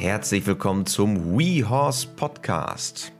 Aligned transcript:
Herzlich 0.00 0.46
willkommen 0.46 0.86
zum 0.86 1.36
WeHorse 1.36 2.06
Podcast. 2.06 3.12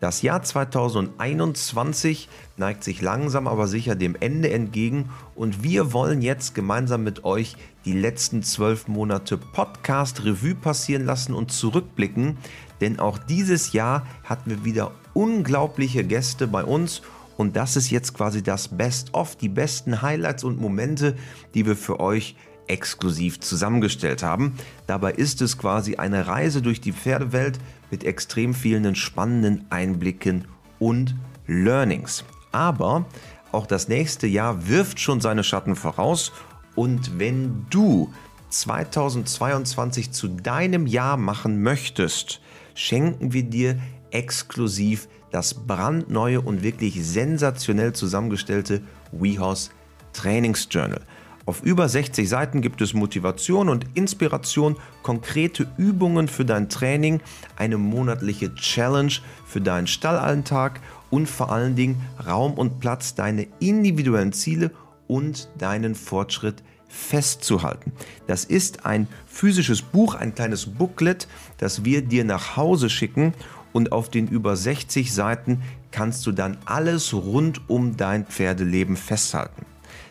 Das 0.00 0.20
Jahr 0.20 0.42
2021 0.42 2.28
neigt 2.56 2.82
sich 2.82 3.00
langsam 3.00 3.46
aber 3.46 3.68
sicher 3.68 3.94
dem 3.94 4.16
Ende 4.18 4.50
entgegen 4.50 5.10
und 5.36 5.62
wir 5.62 5.92
wollen 5.92 6.20
jetzt 6.20 6.56
gemeinsam 6.56 7.04
mit 7.04 7.22
euch 7.22 7.54
die 7.84 7.92
letzten 7.92 8.42
zwölf 8.42 8.88
Monate 8.88 9.38
Podcast 9.38 10.24
Revue 10.24 10.56
passieren 10.56 11.06
lassen 11.06 11.34
und 11.34 11.52
zurückblicken, 11.52 12.36
denn 12.80 12.98
auch 12.98 13.18
dieses 13.18 13.72
Jahr 13.72 14.04
hatten 14.24 14.50
wir 14.50 14.64
wieder 14.64 14.90
unglaubliche 15.14 16.02
Gäste 16.02 16.48
bei 16.48 16.64
uns 16.64 17.00
und 17.36 17.54
das 17.54 17.76
ist 17.76 17.90
jetzt 17.90 18.14
quasi 18.14 18.42
das 18.42 18.76
Best-of, 18.76 19.36
die 19.36 19.48
besten 19.48 20.02
Highlights 20.02 20.42
und 20.42 20.60
Momente, 20.60 21.14
die 21.54 21.64
wir 21.64 21.76
für 21.76 22.00
euch 22.00 22.34
exklusiv 22.68 23.40
zusammengestellt 23.40 24.22
haben. 24.22 24.54
Dabei 24.86 25.12
ist 25.12 25.42
es 25.42 25.58
quasi 25.58 25.96
eine 25.96 26.26
Reise 26.26 26.62
durch 26.62 26.80
die 26.80 26.92
Pferdewelt 26.92 27.58
mit 27.90 28.04
extrem 28.04 28.54
vielen 28.54 28.94
spannenden 28.94 29.66
Einblicken 29.70 30.44
und 30.78 31.14
Learnings. 31.46 32.24
Aber 32.52 33.06
auch 33.52 33.66
das 33.66 33.88
nächste 33.88 34.26
Jahr 34.26 34.68
wirft 34.68 35.00
schon 35.00 35.20
seine 35.20 35.44
Schatten 35.44 35.76
voraus 35.76 36.32
und 36.74 37.18
wenn 37.18 37.66
du 37.70 38.12
2022 38.50 40.12
zu 40.12 40.28
deinem 40.28 40.86
Jahr 40.86 41.16
machen 41.16 41.62
möchtest, 41.62 42.40
schenken 42.74 43.32
wir 43.32 43.42
dir 43.42 43.78
exklusiv 44.10 45.08
das 45.30 45.54
brandneue 45.54 46.40
und 46.40 46.62
wirklich 46.62 47.04
sensationell 47.04 47.92
zusammengestellte 47.92 48.82
WeHorse 49.12 49.70
Trainingsjournal. 50.12 51.02
Auf 51.48 51.62
über 51.62 51.88
60 51.88 52.28
Seiten 52.28 52.60
gibt 52.60 52.82
es 52.82 52.92
Motivation 52.92 53.70
und 53.70 53.86
Inspiration, 53.94 54.76
konkrete 55.02 55.66
Übungen 55.78 56.28
für 56.28 56.44
dein 56.44 56.68
Training, 56.68 57.22
eine 57.56 57.78
monatliche 57.78 58.54
Challenge 58.54 59.14
für 59.46 59.62
deinen 59.62 59.86
Stallalltag 59.86 60.82
und 61.08 61.26
vor 61.26 61.50
allen 61.50 61.74
Dingen 61.74 62.02
Raum 62.26 62.52
und 62.52 62.80
Platz, 62.80 63.14
deine 63.14 63.46
individuellen 63.60 64.34
Ziele 64.34 64.72
und 65.06 65.48
deinen 65.56 65.94
Fortschritt 65.94 66.62
festzuhalten. 66.86 67.92
Das 68.26 68.44
ist 68.44 68.84
ein 68.84 69.08
physisches 69.26 69.80
Buch, 69.80 70.16
ein 70.16 70.34
kleines 70.34 70.66
Booklet, 70.66 71.28
das 71.56 71.82
wir 71.82 72.02
dir 72.02 72.24
nach 72.24 72.58
Hause 72.58 72.90
schicken 72.90 73.32
und 73.72 73.92
auf 73.92 74.10
den 74.10 74.28
über 74.28 74.54
60 74.54 75.14
Seiten 75.14 75.62
kannst 75.92 76.26
du 76.26 76.32
dann 76.32 76.58
alles 76.66 77.14
rund 77.14 77.70
um 77.70 77.96
dein 77.96 78.26
Pferdeleben 78.26 78.98
festhalten. 78.98 79.64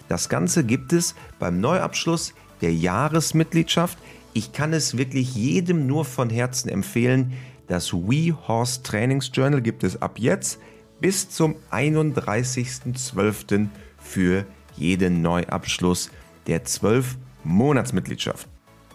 Das 0.08 0.30
Ganze 0.30 0.64
gibt 0.64 0.94
es 0.94 1.16
beim 1.40 1.60
Neuabschluss 1.60 2.34
der 2.62 2.74
Jahresmitgliedschaft. 2.74 3.98
Ich 4.34 4.52
kann 4.54 4.74
es 4.74 4.98
wirklich 4.98 5.36
jedem 5.36 5.88
nur 5.88 6.06
von 6.06 6.30
Herzen 6.30 6.70
empfehlen. 6.70 7.34
Das 7.68 7.94
WeHorse 7.94 8.84
Trainings 8.84 9.32
Journal 9.34 9.62
gibt 9.62 9.84
es 9.84 10.02
ab 10.02 10.20
jetzt 10.20 10.60
bis 11.00 11.30
zum 11.30 11.56
31.12. 11.72 13.68
für 14.00 14.46
jeden 14.78 15.22
Neuabschluss 15.22 16.10
der 16.48 16.64
12 16.64 17.18
Monatsmitgliedschaft. 17.44 18.48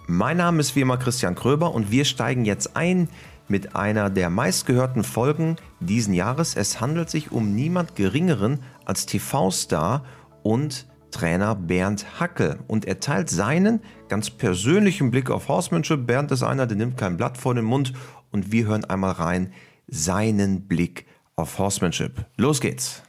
Mein 0.07 0.39
Name 0.39 0.61
ist 0.61 0.75
wie 0.75 0.81
immer 0.81 0.97
Christian 0.97 1.35
Kröber 1.35 1.75
und 1.75 1.91
wir 1.91 2.05
steigen 2.05 2.45
jetzt 2.45 2.77
ein 2.77 3.09
mit 3.49 3.77
einer 3.77 4.11
der 4.11 4.31
meistgehörten 4.31 5.05
Folgen 5.05 5.57
diesen 5.81 6.15
Jahres. 6.15 6.57
Es 6.57 6.81
handelt 6.81 7.11
sich 7.11 7.31
um 7.33 7.55
niemand 7.55 7.97
Geringeren 7.97 8.61
als 8.85 9.07
TV-Star 9.07 10.05
und 10.43 10.87
Trainer 11.13 11.55
Bernd 11.55 12.19
Hackel 12.19 12.59
und 12.67 12.85
er 12.85 12.99
teilt 12.99 13.31
seinen 13.31 13.81
ganz 14.09 14.31
persönlichen 14.31 15.13
Blick 15.13 15.31
auf 15.31 15.49
Horsemanship. 15.49 16.07
Bernd 16.07 16.33
ist 16.33 16.43
einer, 16.43 16.67
der 16.67 16.77
nimmt 16.77 16.97
kein 16.97 17.17
Blatt 17.17 17.39
vor 17.39 17.55
den 17.55 17.65
Mund 17.65 17.93
und 18.33 18.51
wir 18.51 18.67
hören 18.67 18.85
einmal 18.85 19.13
rein 19.13 19.53
seinen 19.87 20.67
Blick 20.67 21.07
auf 21.37 21.59
Horsemanship. 21.59 22.27
Los 22.37 22.61
geht's. 22.61 23.03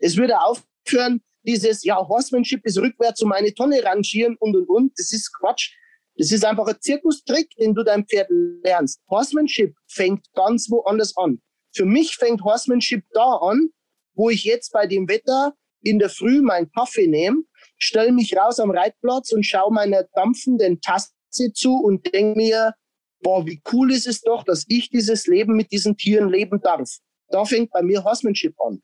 Es 0.00 0.16
würde 0.16 0.40
aufhören, 0.40 1.22
dieses, 1.44 1.84
ja, 1.84 1.96
Horsemanship 1.96 2.64
ist 2.64 2.78
rückwärts 2.78 3.22
um 3.22 3.32
eine 3.32 3.52
Tonne 3.54 3.84
rangieren 3.84 4.36
und 4.38 4.56
und 4.56 4.68
und. 4.68 4.98
Das 4.98 5.12
ist 5.12 5.32
Quatsch. 5.32 5.72
Das 6.16 6.30
ist 6.30 6.44
einfach 6.44 6.66
ein 6.66 6.80
Zirkustrick, 6.80 7.50
den 7.56 7.74
du 7.74 7.82
deinem 7.82 8.06
Pferd 8.06 8.28
lernst. 8.62 9.00
Horsemanship 9.08 9.74
fängt 9.86 10.26
ganz 10.34 10.70
woanders 10.70 11.16
an. 11.16 11.40
Für 11.74 11.84
mich 11.84 12.16
fängt 12.16 12.42
Horsemanship 12.42 13.04
da 13.12 13.36
an, 13.36 13.70
wo 14.14 14.28
ich 14.30 14.44
jetzt 14.44 14.72
bei 14.72 14.86
dem 14.86 15.08
Wetter 15.08 15.54
in 15.82 15.98
der 15.98 16.08
Früh 16.08 16.40
meinen 16.40 16.70
Kaffee 16.72 17.06
nehme, 17.06 17.42
stelle 17.78 18.12
mich 18.12 18.36
raus 18.36 18.60
am 18.60 18.70
Reitplatz 18.70 19.32
und 19.32 19.44
schaue 19.44 19.72
meiner 19.72 20.04
dampfenden 20.14 20.80
Tasse 20.80 21.12
zu 21.54 21.74
und 21.74 22.12
denke 22.12 22.36
mir, 22.36 22.74
boah, 23.20 23.46
wie 23.46 23.60
cool 23.72 23.92
ist 23.92 24.06
es 24.06 24.20
doch, 24.20 24.44
dass 24.44 24.64
ich 24.68 24.90
dieses 24.90 25.26
Leben 25.26 25.56
mit 25.56 25.72
diesen 25.72 25.96
Tieren 25.96 26.28
leben 26.28 26.60
darf. 26.60 26.88
Da 27.28 27.44
fängt 27.44 27.70
bei 27.70 27.82
mir 27.82 28.04
Horsemanship 28.04 28.54
an. 28.60 28.82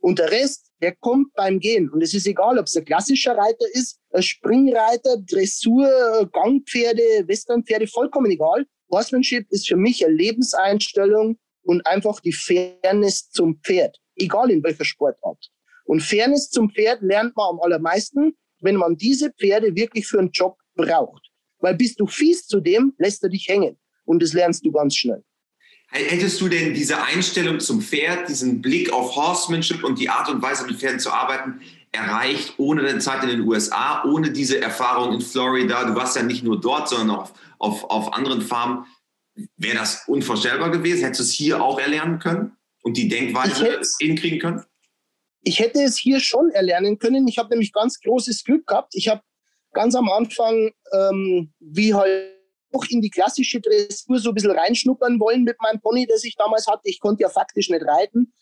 Und 0.00 0.18
der 0.18 0.30
Rest, 0.30 0.70
der 0.80 0.96
kommt 0.96 1.34
beim 1.34 1.60
Gehen. 1.60 1.90
Und 1.90 2.02
es 2.02 2.14
ist 2.14 2.26
egal, 2.26 2.58
ob 2.58 2.66
es 2.66 2.76
ein 2.76 2.86
klassischer 2.86 3.36
Reiter 3.36 3.66
ist, 3.74 3.98
ein 4.12 4.22
Springreiter, 4.22 5.18
Dressur, 5.18 6.28
Gangpferde, 6.32 7.28
Westernpferde, 7.28 7.86
vollkommen 7.86 8.30
egal. 8.30 8.64
Horsemanship 8.90 9.46
ist 9.50 9.68
für 9.68 9.76
mich 9.76 10.04
eine 10.04 10.14
Lebenseinstellung 10.14 11.38
und 11.62 11.86
einfach 11.86 12.20
die 12.20 12.32
Fairness 12.32 13.30
zum 13.30 13.60
Pferd. 13.62 13.98
Egal 14.16 14.50
in 14.50 14.62
welcher 14.62 14.84
Sportart. 14.84 15.50
Und 15.90 16.04
Fairness 16.04 16.50
zum 16.50 16.70
Pferd 16.70 17.02
lernt 17.02 17.36
man 17.36 17.48
am 17.48 17.60
allermeisten, 17.60 18.36
wenn 18.60 18.76
man 18.76 18.96
diese 18.96 19.32
Pferde 19.32 19.74
wirklich 19.74 20.06
für 20.06 20.20
einen 20.20 20.30
Job 20.30 20.56
braucht. 20.76 21.32
Weil 21.58 21.74
bist 21.74 21.98
du 21.98 22.06
fies 22.06 22.46
zu 22.46 22.60
dem, 22.60 22.92
lässt 22.98 23.24
er 23.24 23.28
dich 23.28 23.48
hängen. 23.48 23.76
Und 24.04 24.22
das 24.22 24.32
lernst 24.32 24.64
du 24.64 24.70
ganz 24.70 24.94
schnell. 24.94 25.24
Hättest 25.88 26.40
du 26.40 26.48
denn 26.48 26.74
diese 26.74 27.02
Einstellung 27.02 27.58
zum 27.58 27.82
Pferd, 27.82 28.28
diesen 28.28 28.62
Blick 28.62 28.92
auf 28.92 29.16
Horsemanship 29.16 29.82
und 29.82 29.98
die 29.98 30.08
Art 30.08 30.28
und 30.28 30.40
Weise, 30.40 30.64
mit 30.64 30.76
Pferden 30.76 31.00
zu 31.00 31.10
arbeiten, 31.10 31.60
erreicht 31.90 32.54
ohne 32.58 32.82
deine 32.82 33.00
Zeit 33.00 33.24
in 33.24 33.30
den 33.30 33.40
USA, 33.40 34.04
ohne 34.04 34.30
diese 34.30 34.60
Erfahrung 34.60 35.14
in 35.14 35.20
Florida? 35.20 35.82
Du 35.82 35.96
warst 35.96 36.14
ja 36.14 36.22
nicht 36.22 36.44
nur 36.44 36.60
dort, 36.60 36.88
sondern 36.88 37.16
auch 37.16 37.32
auf, 37.58 37.82
auf 37.90 38.12
anderen 38.12 38.42
Farmen. 38.42 38.86
Wäre 39.56 39.78
das 39.78 40.04
unvorstellbar 40.06 40.70
gewesen? 40.70 41.02
Hättest 41.02 41.18
du 41.18 41.24
es 41.24 41.32
hier 41.32 41.60
auch 41.60 41.80
erlernen 41.80 42.20
können 42.20 42.52
und 42.82 42.96
die 42.96 43.08
Denkweise 43.08 43.80
hinkriegen 43.98 44.38
können? 44.38 44.64
Ich 45.42 45.58
hätte 45.58 45.82
es 45.82 45.96
hier 45.96 46.20
schon 46.20 46.50
erlernen 46.50 46.98
können. 46.98 47.26
Ich 47.28 47.38
habe 47.38 47.50
nämlich 47.50 47.72
ganz 47.72 48.00
großes 48.00 48.44
Glück 48.44 48.66
gehabt. 48.66 48.94
Ich 48.94 49.08
habe 49.08 49.22
ganz 49.72 49.94
am 49.94 50.08
Anfang, 50.08 50.70
ähm, 50.92 51.52
wie 51.60 51.94
halt 51.94 52.36
auch 52.72 52.84
in 52.88 53.00
die 53.00 53.10
klassische 53.10 53.60
Dressur 53.60 54.18
so 54.18 54.30
ein 54.30 54.34
bisschen 54.34 54.52
reinschnuppern 54.52 55.18
wollen 55.18 55.42
mit 55.42 55.56
meinem 55.60 55.80
Pony, 55.80 56.06
das 56.06 56.24
ich 56.24 56.36
damals 56.36 56.66
hatte. 56.66 56.82
Ich 56.84 57.00
konnte 57.00 57.22
ja 57.22 57.28
faktisch 57.28 57.68
nicht 57.68 57.84
reiten. 57.84 58.32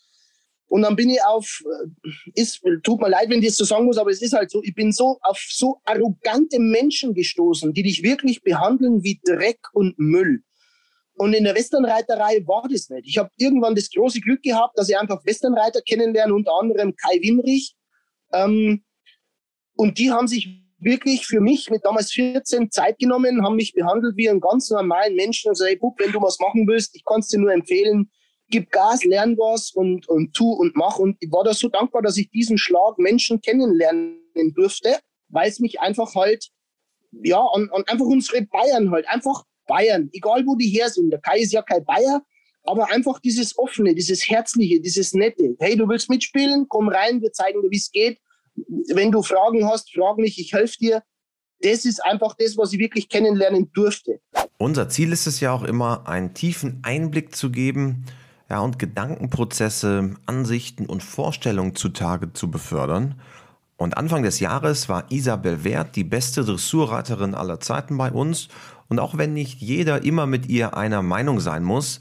Und 0.67 0.83
dann 0.83 0.95
bin 0.95 1.09
ich 1.09 1.23
auf, 1.25 1.63
äh, 1.65 2.09
ist, 2.35 2.61
tut 2.83 3.01
mir 3.01 3.09
leid, 3.09 3.29
wenn 3.29 3.39
ich 3.39 3.47
das 3.47 3.57
so 3.57 3.65
sagen 3.65 3.85
muss, 3.85 3.97
aber 3.97 4.11
es 4.11 4.21
ist 4.21 4.33
halt 4.33 4.51
so, 4.51 4.61
ich 4.63 4.75
bin 4.75 4.91
so 4.91 5.17
auf 5.21 5.39
so 5.49 5.81
arrogante 5.83 6.59
Menschen 6.59 7.15
gestoßen, 7.15 7.73
die 7.73 7.83
dich 7.83 8.03
wirklich 8.03 8.43
behandeln 8.43 9.03
wie 9.03 9.19
Dreck 9.25 9.59
und 9.73 9.97
Müll. 9.97 10.43
Und 11.19 11.33
in 11.33 11.43
der 11.43 11.53
Westernreiterei 11.53 12.47
war 12.47 12.65
das 12.71 12.89
nicht. 12.89 13.05
Ich 13.05 13.17
habe 13.17 13.29
irgendwann 13.35 13.75
das 13.75 13.89
große 13.89 14.21
Glück 14.21 14.41
gehabt, 14.41 14.77
dass 14.79 14.87
ich 14.87 14.97
einfach 14.97 15.19
Westernreiter 15.25 15.81
kennenlerne, 15.81 16.33
unter 16.33 16.53
anderem 16.53 16.95
Kai 16.95 17.19
Winrich. 17.21 17.75
Ähm, 18.31 18.85
und 19.75 19.97
die 19.97 20.11
haben 20.11 20.29
sich 20.29 20.47
wirklich 20.77 21.27
für 21.27 21.41
mich 21.41 21.69
mit 21.69 21.83
damals 21.83 22.13
14 22.13 22.71
Zeit 22.71 22.99
genommen, 22.99 23.43
haben 23.43 23.57
mich 23.57 23.73
behandelt 23.73 24.15
wie 24.15 24.29
einen 24.29 24.39
ganz 24.39 24.69
normalen 24.69 25.13
Menschen 25.17 25.49
und 25.49 25.55
gesagt, 25.55 25.71
hey, 25.71 25.91
wenn 25.97 26.13
du 26.13 26.21
was 26.21 26.39
machen 26.39 26.65
willst, 26.65 26.95
ich 26.95 27.03
kann 27.03 27.19
es 27.19 27.27
dir 27.27 27.39
nur 27.39 27.51
empfehlen, 27.51 28.09
gib 28.49 28.71
Gas, 28.71 29.03
lern 29.03 29.37
was 29.37 29.71
und, 29.71 30.07
und 30.07 30.33
tu 30.33 30.49
und 30.53 30.77
mach. 30.77 30.99
Und 30.99 31.17
ich 31.19 31.29
war 31.33 31.43
da 31.43 31.53
so 31.53 31.67
dankbar, 31.67 32.01
dass 32.01 32.15
ich 32.15 32.29
diesen 32.29 32.57
Schlag 32.57 32.97
Menschen 32.97 33.41
kennenlernen 33.41 34.53
durfte, 34.55 34.97
weil 35.27 35.49
es 35.49 35.59
mich 35.59 35.81
einfach 35.81 36.15
halt, 36.15 36.47
ja, 37.11 37.41
an, 37.41 37.69
an 37.73 37.83
einfach 37.87 38.05
unsere 38.05 38.43
Bayern 38.43 38.91
halt 38.91 39.05
einfach 39.09 39.43
Bayern, 39.69 40.09
egal 40.11 40.43
wo 40.45 40.55
die 40.55 40.67
her 40.67 40.89
sind. 40.89 41.11
Der 41.11 41.21
Kai 41.21 41.39
ist 41.39 41.53
ja 41.53 41.61
kein 41.61 41.85
Bayer, 41.85 42.21
aber 42.63 42.91
einfach 42.91 43.19
dieses 43.19 43.57
offene, 43.57 43.95
dieses 43.95 44.27
herzliche, 44.27 44.81
dieses 44.81 45.13
nette. 45.13 45.55
Hey, 45.59 45.77
du 45.77 45.87
willst 45.87 46.09
mitspielen? 46.09 46.65
Komm 46.67 46.89
rein, 46.89 47.21
wir 47.21 47.31
zeigen 47.31 47.61
dir, 47.61 47.69
wie 47.69 47.77
es 47.77 47.91
geht. 47.91 48.19
Wenn 48.93 49.11
du 49.11 49.21
Fragen 49.21 49.65
hast, 49.65 49.93
frag 49.93 50.17
mich, 50.17 50.39
ich 50.39 50.51
helfe 50.53 50.77
dir. 50.77 51.03
Das 51.61 51.85
ist 51.85 52.03
einfach 52.03 52.35
das, 52.37 52.57
was 52.57 52.73
ich 52.73 52.79
wirklich 52.79 53.09
kennenlernen 53.09 53.71
durfte. 53.73 54.19
Unser 54.57 54.89
Ziel 54.89 55.11
ist 55.11 55.27
es 55.27 55.39
ja 55.39 55.53
auch 55.53 55.63
immer, 55.63 56.07
einen 56.07 56.33
tiefen 56.33 56.79
Einblick 56.83 57.35
zu 57.35 57.51
geben 57.51 58.05
ja, 58.49 58.59
und 58.59 58.79
Gedankenprozesse, 58.79 60.15
Ansichten 60.25 60.85
und 60.85 61.03
Vorstellungen 61.03 61.75
zutage 61.75 62.33
zu 62.33 62.49
befördern. 62.49 63.21
Und 63.77 63.97
Anfang 63.97 64.23
des 64.23 64.39
Jahres 64.41 64.89
war 64.89 65.09
Isabel 65.09 65.63
Wert 65.63 65.95
die 65.95 66.03
beste 66.03 66.43
Dressurreiterin 66.43 67.35
aller 67.35 67.61
Zeiten 67.61 67.97
bei 67.97 68.11
uns 68.11 68.49
und 68.89 68.99
auch 68.99 69.17
wenn 69.17 69.33
nicht 69.33 69.61
jeder 69.61 70.03
immer 70.03 70.25
mit 70.25 70.47
ihr 70.49 70.75
einer 70.75 71.01
Meinung 71.01 71.39
sein 71.39 71.63
muss, 71.63 71.99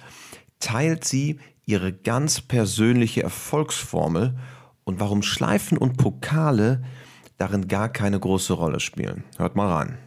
teilt 0.59 1.05
sie 1.05 1.39
ihre 1.65 1.93
ganz 1.93 2.41
persönliche 2.41 3.23
Erfolgsformel 3.23 4.37
und 4.85 5.01
warum 5.01 5.23
Schleifen 5.23 5.79
und 5.79 5.99
Pokale 5.99 6.83
darin 7.37 7.69
gar 7.69 7.91
keine 7.91 8.19
große 8.19 8.55
Rolle 8.55 8.81
spielen. 8.81 9.23
Hört 9.37 9.55
mal 9.55 9.71
rein. 9.71 9.99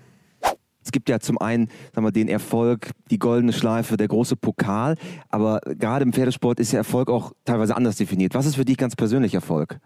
Es 0.84 0.92
gibt 0.92 1.10
ja 1.10 1.20
zum 1.20 1.38
einen 1.38 1.70
sagen 1.94 2.06
wir, 2.06 2.12
den 2.12 2.28
Erfolg, 2.28 2.90
die 3.12 3.20
goldene 3.20 3.54
Schleife, 3.54 3.98
der 3.98 4.08
große 4.08 4.36
Pokal, 4.36 4.96
aber 5.30 5.62
gerade 5.78 6.04
im 6.04 6.12
Pferdesport 6.12 6.60
ist 6.60 6.72
ja 6.72 6.80
Erfolg 6.80 7.10
auch 7.10 7.34
teilweise 7.46 7.76
anders 7.76 7.98
definiert. 7.98 8.34
Was 8.34 8.48
ist 8.48 8.56
für 8.56 8.66
dich 8.66 8.78
ganz 8.78 8.96
persönlich 8.96 9.36
Erfolg? 9.36 9.80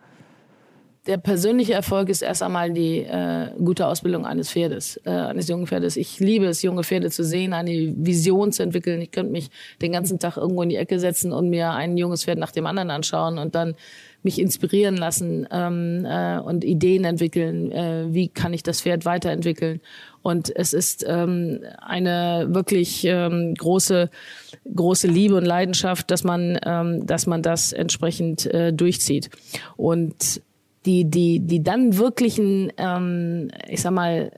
Der 1.08 1.18
persönliche 1.18 1.74
Erfolg 1.74 2.10
ist 2.10 2.22
erst 2.22 2.42
einmal 2.42 2.72
die 2.72 3.00
äh, 3.00 3.52
gute 3.64 3.88
Ausbildung 3.88 4.26
eines 4.26 4.52
Pferdes, 4.52 5.00
äh, 5.06 5.10
eines 5.10 5.48
jungen 5.48 5.68
Pferdes. 5.68 5.98
Ich 5.98 6.20
liebe 6.20 6.46
es, 6.46 6.62
junge 6.62 6.84
Pferde 6.84 7.12
zu 7.12 7.24
sehen, 7.24 7.54
eine 7.54 7.94
Vision 7.98 8.52
zu 8.52 8.64
entwickeln. 8.64 9.02
Ich 9.02 9.12
könnte 9.12 9.32
mich 9.32 9.50
den 9.82 9.92
ganzen 9.92 10.20
Tag 10.20 10.38
irgendwo 10.38 10.64
in 10.64 10.70
die 10.70 10.78
Ecke 10.78 11.00
setzen 11.00 11.32
und 11.32 11.50
mir 11.50 11.72
ein 11.72 11.98
junges 11.98 12.24
Pferd 12.24 12.40
nach 12.40 12.52
dem 12.52 12.66
anderen 12.66 12.90
anschauen 12.90 13.38
und 13.38 13.56
dann 13.56 13.76
mich 14.24 14.40
inspirieren 14.40 14.98
lassen 14.98 15.48
ähm, 15.52 16.04
äh, 16.06 16.40
und 16.40 16.64
Ideen 16.64 17.06
entwickeln. 17.06 17.72
Äh, 17.72 18.08
wie 18.10 18.28
kann 18.28 18.54
ich 18.54 18.64
das 18.64 18.82
Pferd 18.82 19.06
weiterentwickeln? 19.06 19.82
Und 20.24 20.54
es 20.56 20.74
ist 20.74 21.06
ähm, 21.08 21.60
eine 21.78 22.48
wirklich 22.50 23.06
ähm, 23.06 23.54
große, 23.54 24.10
große 24.76 25.08
Liebe 25.08 25.36
und 25.36 25.46
Leidenschaft, 25.46 26.10
dass 26.10 26.24
man, 26.24 26.58
ähm, 26.66 27.06
dass 27.06 27.28
man 27.28 27.44
das 27.44 27.72
entsprechend 27.72 28.48
äh, 28.48 28.74
durchzieht. 28.74 29.30
Und 29.78 30.42
die, 30.86 31.06
die, 31.06 31.40
die 31.40 31.64
dann 31.64 31.98
wirklichen, 31.98 32.72
ähm, 32.78 33.50
ich 33.68 33.82
sag 33.82 33.92
mal, 33.92 34.32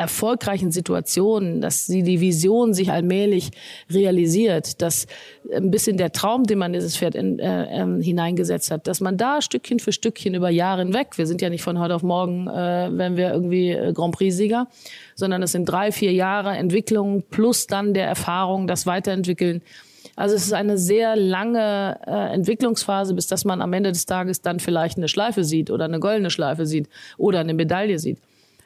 erfolgreichen 0.00 0.70
Situationen, 0.70 1.60
dass 1.60 1.86
sie 1.86 2.02
die 2.02 2.22
Vision 2.22 2.72
sich 2.72 2.90
allmählich 2.90 3.50
realisiert, 3.90 4.80
dass 4.80 5.06
ein 5.54 5.70
bisschen 5.70 5.98
der 5.98 6.10
Traum, 6.10 6.44
den 6.44 6.58
man 6.58 6.72
dieses 6.72 6.96
Pferd 6.96 7.14
in, 7.14 7.38
äh, 7.38 7.82
äh, 7.82 8.02
hineingesetzt 8.02 8.70
hat, 8.70 8.86
dass 8.86 9.00
man 9.00 9.18
da 9.18 9.42
Stückchen 9.42 9.78
für 9.78 9.92
Stückchen 9.92 10.34
über 10.34 10.48
Jahre 10.48 10.80
hinweg, 10.82 11.18
wir 11.18 11.26
sind 11.26 11.42
ja 11.42 11.50
nicht 11.50 11.62
von 11.62 11.78
heute 11.78 11.94
auf 11.94 12.02
morgen, 12.02 12.48
äh, 12.48 12.88
wenn 12.92 13.18
wir 13.18 13.30
irgendwie 13.30 13.72
äh, 13.72 13.92
Grand 13.92 14.14
Prix-Sieger, 14.14 14.68
sondern 15.14 15.42
es 15.42 15.52
sind 15.52 15.66
drei, 15.66 15.92
vier 15.92 16.12
Jahre 16.12 16.56
Entwicklung 16.56 17.24
plus 17.28 17.66
dann 17.66 17.92
der 17.92 18.06
Erfahrung, 18.06 18.66
das 18.66 18.86
Weiterentwickeln, 18.86 19.60
also 20.20 20.34
es 20.34 20.44
ist 20.44 20.52
eine 20.52 20.76
sehr 20.76 21.16
lange 21.16 21.98
äh, 22.06 22.34
Entwicklungsphase, 22.34 23.14
bis 23.14 23.26
dass 23.26 23.46
man 23.46 23.62
am 23.62 23.72
Ende 23.72 23.90
des 23.90 24.04
Tages 24.04 24.42
dann 24.42 24.60
vielleicht 24.60 24.98
eine 24.98 25.08
Schleife 25.08 25.44
sieht 25.44 25.70
oder 25.70 25.86
eine 25.86 25.98
goldene 25.98 26.28
Schleife 26.28 26.66
sieht 26.66 26.90
oder 27.16 27.40
eine 27.40 27.54
Medaille 27.54 27.98
sieht. 27.98 28.18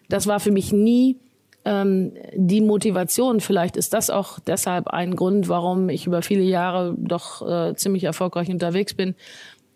Das 0.09 0.27
war 0.27 0.41
für 0.41 0.51
mich 0.51 0.73
nie 0.73 1.17
ähm, 1.65 2.13
die 2.35 2.61
Motivation. 2.61 3.39
Vielleicht 3.39 3.77
ist 3.77 3.95
das 3.95 4.11
auch 4.11 4.41
deshalb 4.41 4.89
ein 4.89 5.15
Grund, 5.15 5.49
warum 5.49 5.91
ich 5.91 6.09
über 6.09 6.23
viele 6.23 6.43
Jahre 6.43 6.97
doch 6.99 7.49
äh, 7.49 7.77
ziemlich 7.77 8.03
erfolgreich 8.03 8.49
unterwegs 8.51 8.95
bin. 8.95 9.15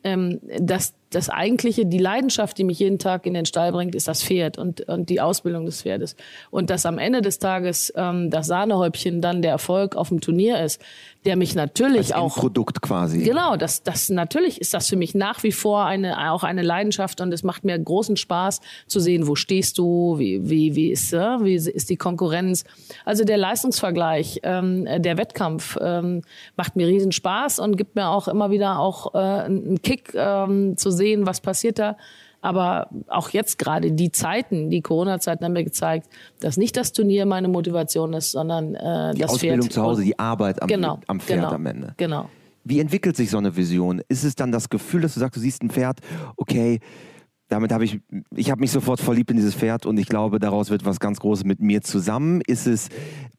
Ähm, 0.02 0.40
dass 0.58 0.94
das 1.10 1.31
eigentliche, 1.31 1.87
die 1.87 1.99
Leidenschaft, 1.99 2.58
die 2.58 2.64
mich 2.64 2.78
jeden 2.78 2.99
Tag 2.99 3.26
in 3.26 3.34
den 3.34 3.46
Stall 3.46 3.72
bringt, 3.72 3.94
ist 3.94 4.08
das 4.08 4.22
Pferd 4.22 4.58
und, 4.58 4.82
und 4.82 5.08
die 5.08 5.20
Ausbildung 5.20 5.66
des 5.66 5.82
Pferdes. 5.82 6.16
Und 6.50 6.70
dass 6.70 6.84
am 6.84 6.99
Ende 6.99 7.22
des 7.22 7.38
Tages 7.38 7.93
ähm, 7.96 8.31
das 8.31 8.46
Sahnehäubchen 8.46 9.22
dann 9.22 9.43
der 9.43 9.52
Erfolg 9.52 9.96
auf 9.96 10.08
dem 10.08 10.20
Turnier 10.20 10.62
ist, 10.62 10.82
der 11.25 11.37
mich 11.37 11.55
natürlich 11.55 12.14
Als 12.14 12.22
auch 12.22 12.37
Produkt 12.37 12.81
quasi. 12.81 13.22
Genau, 13.22 13.56
das 13.56 13.82
das 13.82 14.08
natürlich 14.08 14.60
ist 14.60 14.72
das 14.72 14.88
für 14.88 14.96
mich 14.96 15.14
nach 15.14 15.43
wie 15.43 15.52
vor 15.52 15.84
eine 15.84 16.31
auch 16.31 16.44
eine 16.44 16.62
Leidenschaft 16.62 17.20
und 17.20 17.32
es 17.32 17.43
macht 17.43 17.64
mir 17.64 17.78
großen 17.78 18.16
Spaß 18.16 18.61
zu 18.87 19.00
sehen, 19.00 19.26
wo 19.26 19.34
stehst 19.34 19.78
du, 19.78 20.19
wie 20.19 20.49
wie 20.49 20.76
wie 20.76 20.90
ist 20.90 21.12
äh, 21.12 21.19
wie 21.43 21.54
ist 21.54 21.90
die 21.90 21.96
Konkurrenz. 21.96 22.64
Also 23.04 23.25
der 23.25 23.37
Leistungsvergleich, 23.37 24.40
ähm, 24.43 24.87
der 24.87 25.19
Wettkampf 25.19 25.76
ähm, 25.81 26.22
macht 26.56 26.76
mir 26.76 26.87
riesen 26.87 27.12
Spaß 27.12 27.58
und 27.58 27.76
gibt 27.76 27.96
mir 27.96 28.08
auch 28.08 28.28
immer 28.28 28.50
wieder 28.50 28.78
auch 28.78 29.14
äh, 29.14 29.19
einen 29.19 29.82
Kick 29.82 30.14
ähm, 30.14 30.76
zu 30.76 30.90
sehen, 30.98 31.26
was 31.26 31.40
passiert 31.40 31.78
da. 31.78 31.96
Aber 32.40 32.88
auch 33.08 33.30
jetzt 33.30 33.58
gerade 33.58 33.90
die 33.90 34.12
Zeiten, 34.12 34.70
die 34.70 34.80
Corona-Zeiten 34.80 35.44
haben 35.44 35.54
mir 35.54 35.64
gezeigt, 35.64 36.08
dass 36.40 36.56
nicht 36.56 36.76
das 36.76 36.92
Turnier 36.92 37.26
meine 37.26 37.48
Motivation 37.48 38.12
ist, 38.12 38.30
sondern 38.30 38.74
äh, 38.74 39.14
die 39.14 39.22
das 39.22 39.30
Ausbildung 39.30 39.62
Pferd. 39.62 39.72
zu 39.72 39.82
Hause, 39.82 40.04
die 40.04 40.18
Arbeit 40.18 40.62
am, 40.62 40.68
genau, 40.68 41.00
am 41.06 41.18
Pferd 41.18 41.40
genau, 41.40 41.52
am 41.52 41.66
Ende. 41.66 41.94
Genau. 41.96 42.28
Wie 42.62 42.80
entwickelt 42.80 43.16
sich 43.16 43.30
so 43.30 43.38
eine 43.38 43.56
Vision? 43.56 44.02
Ist 44.08 44.24
es 44.24 44.34
dann 44.34 44.52
das 44.52 44.68
Gefühl, 44.68 45.00
dass 45.00 45.14
du 45.14 45.20
sagst, 45.20 45.36
du 45.36 45.40
siehst 45.40 45.62
ein 45.62 45.70
Pferd, 45.70 46.00
okay, 46.36 46.80
damit 47.48 47.72
habe 47.72 47.84
ich, 47.84 48.00
ich 48.36 48.50
habe 48.50 48.60
mich 48.60 48.70
sofort 48.70 49.00
verliebt 49.00 49.30
in 49.30 49.36
dieses 49.36 49.54
Pferd 49.54 49.86
und 49.86 49.98
ich 49.98 50.06
glaube, 50.06 50.38
daraus 50.38 50.70
wird 50.70 50.84
was 50.84 51.00
ganz 51.00 51.18
Großes 51.18 51.44
mit 51.44 51.60
mir 51.60 51.80
zusammen. 51.80 52.42
Ist 52.46 52.66
es, 52.66 52.88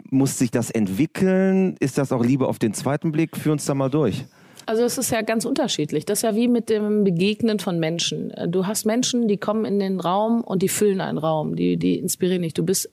muss 0.09 0.37
sich 0.37 0.51
das 0.51 0.71
entwickeln? 0.71 1.75
Ist 1.79 1.97
das 1.97 2.11
auch 2.11 2.23
Liebe 2.23 2.47
auf 2.47 2.59
den 2.59 2.73
zweiten 2.73 3.11
Blick? 3.11 3.37
Führ 3.37 3.51
uns 3.51 3.65
da 3.65 3.75
mal 3.75 3.89
durch. 3.89 4.25
Also 4.65 4.83
es 4.83 4.97
ist 4.97 5.11
ja 5.11 5.21
ganz 5.21 5.45
unterschiedlich. 5.45 6.05
Das 6.05 6.19
ist 6.19 6.23
ja 6.23 6.35
wie 6.35 6.47
mit 6.47 6.69
dem 6.69 7.03
Begegnen 7.03 7.59
von 7.59 7.79
Menschen. 7.79 8.33
Du 8.47 8.67
hast 8.67 8.85
Menschen, 8.85 9.27
die 9.27 9.37
kommen 9.37 9.65
in 9.65 9.79
den 9.79 9.99
Raum 9.99 10.41
und 10.41 10.61
die 10.61 10.69
füllen 10.69 11.01
einen 11.01 11.17
Raum, 11.17 11.55
die, 11.55 11.77
die 11.77 11.97
inspirieren 11.97 12.43
dich. 12.43 12.53
Du 12.53 12.63
bist 12.63 12.89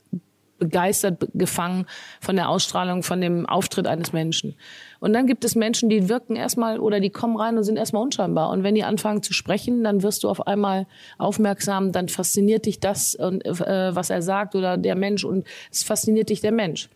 begeistert, 0.58 1.28
gefangen 1.34 1.86
von 2.20 2.36
der 2.36 2.48
Ausstrahlung, 2.48 3.02
von 3.02 3.20
dem 3.20 3.46
Auftritt 3.46 3.86
eines 3.86 4.12
Menschen. 4.12 4.54
Und 5.00 5.12
dann 5.12 5.26
gibt 5.26 5.44
es 5.44 5.54
Menschen, 5.54 5.88
die 5.88 6.08
wirken 6.08 6.36
erstmal 6.36 6.78
oder 6.78 7.00
die 7.00 7.10
kommen 7.10 7.36
rein 7.36 7.56
und 7.56 7.64
sind 7.64 7.76
erstmal 7.76 8.02
unscheinbar. 8.02 8.50
Und 8.50 8.62
wenn 8.62 8.74
die 8.74 8.84
anfangen 8.84 9.22
zu 9.22 9.32
sprechen, 9.32 9.84
dann 9.84 10.02
wirst 10.02 10.24
du 10.24 10.28
auf 10.28 10.46
einmal 10.46 10.86
aufmerksam, 11.18 11.92
dann 11.92 12.08
fasziniert 12.08 12.66
dich 12.66 12.80
das, 12.80 13.14
äh, 13.16 13.94
was 13.94 14.10
er 14.10 14.22
sagt 14.22 14.54
oder 14.54 14.76
der 14.76 14.94
Mensch 14.94 15.24
und 15.24 15.46
es 15.70 15.82
fasziniert 15.82 16.30
dich 16.30 16.40
der 16.40 16.52
Mensch. 16.52 16.88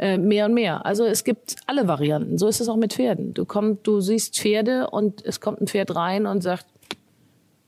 Äh, 0.00 0.16
mehr 0.16 0.46
und 0.46 0.54
mehr. 0.54 0.86
Also 0.86 1.04
es 1.04 1.24
gibt 1.24 1.56
alle 1.66 1.86
Varianten. 1.86 2.38
So 2.38 2.48
ist 2.48 2.62
es 2.62 2.70
auch 2.70 2.76
mit 2.76 2.94
Pferden. 2.94 3.34
Du 3.34 3.44
kommst, 3.44 3.86
du 3.86 4.00
siehst 4.00 4.34
Pferde 4.34 4.88
und 4.88 5.22
es 5.26 5.42
kommt 5.42 5.60
ein 5.60 5.66
Pferd 5.66 5.94
rein 5.94 6.24
und 6.24 6.40
sagt, 6.40 6.64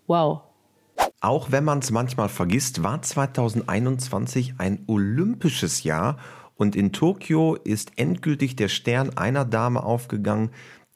wow. 0.06 0.40
Auch 1.20 1.52
wenn 1.52 1.62
man 1.62 1.80
es 1.80 1.90
manchmal 1.90 2.30
vergisst, 2.30 2.82
war 2.82 3.02
2021 3.02 4.54
ein 4.56 4.82
olympisches 4.86 5.82
Jahr 5.82 6.16
und 6.56 6.74
in 6.74 6.92
Tokio 6.92 7.54
ist 7.54 7.92
endgültig 7.96 8.56
der 8.56 8.68
Stern 8.68 9.10
einer 9.18 9.44
Dame 9.44 9.82
aufgegangen, 9.82 10.52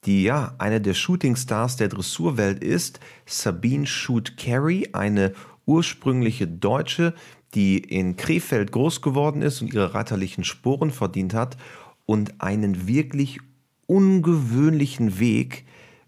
die 0.06 0.23
ja 0.23 0.55
eine 0.56 0.81
der 0.81 0.94
Shootingstars 0.94 1.77
der 1.77 1.88
Dressurwelt 1.88 2.65
ist, 2.65 2.99
Sabine 3.27 3.87
Shoot 3.87 4.38
Carey, 4.38 4.88
eine 4.94 5.35
ursprüngliche 5.67 6.47
Deutsche, 6.47 7.12
die 7.55 7.79
in 7.79 8.17
Krefeld 8.17 8.73
groß 8.73 9.03
geworden 9.03 9.43
ist 9.43 9.63
und 9.63 9.73
ihre 9.73 9.95
reiterlichen 9.95 10.45
Sporen 10.45 10.91
verdient 10.91 11.35
hat 11.35 11.57
und 12.05 12.41
einen 12.41 12.87
wirklich 12.87 13.39
ungewöhnlichen 13.87 15.19
Weg 15.19 15.65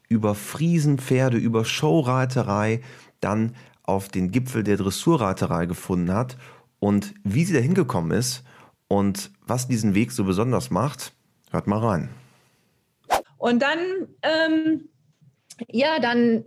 über 0.08 0.34
Friesenpferde, 0.34 1.36
über 1.36 1.64
Showreiterei 1.64 2.80
dann 3.20 3.54
auf 3.82 4.08
den 4.08 4.30
Gipfel 4.30 4.64
der 4.64 4.76
Dressurreiterei 4.76 5.66
gefunden 5.66 6.12
hat 6.12 6.36
und 6.78 7.14
wie 7.24 7.44
sie 7.44 7.54
da 7.54 7.60
hingekommen 7.60 8.16
ist 8.16 8.44
und 8.88 9.30
was 9.46 9.68
diesen 9.68 9.94
Weg 9.94 10.12
so 10.12 10.24
besonders 10.24 10.70
macht, 10.70 11.12
hört 11.50 11.66
mal 11.66 11.78
rein. 11.78 12.08
Und 13.38 13.62
dann, 13.62 13.78
ähm, 14.22 14.88
ja, 15.68 16.00
dann 16.00 16.44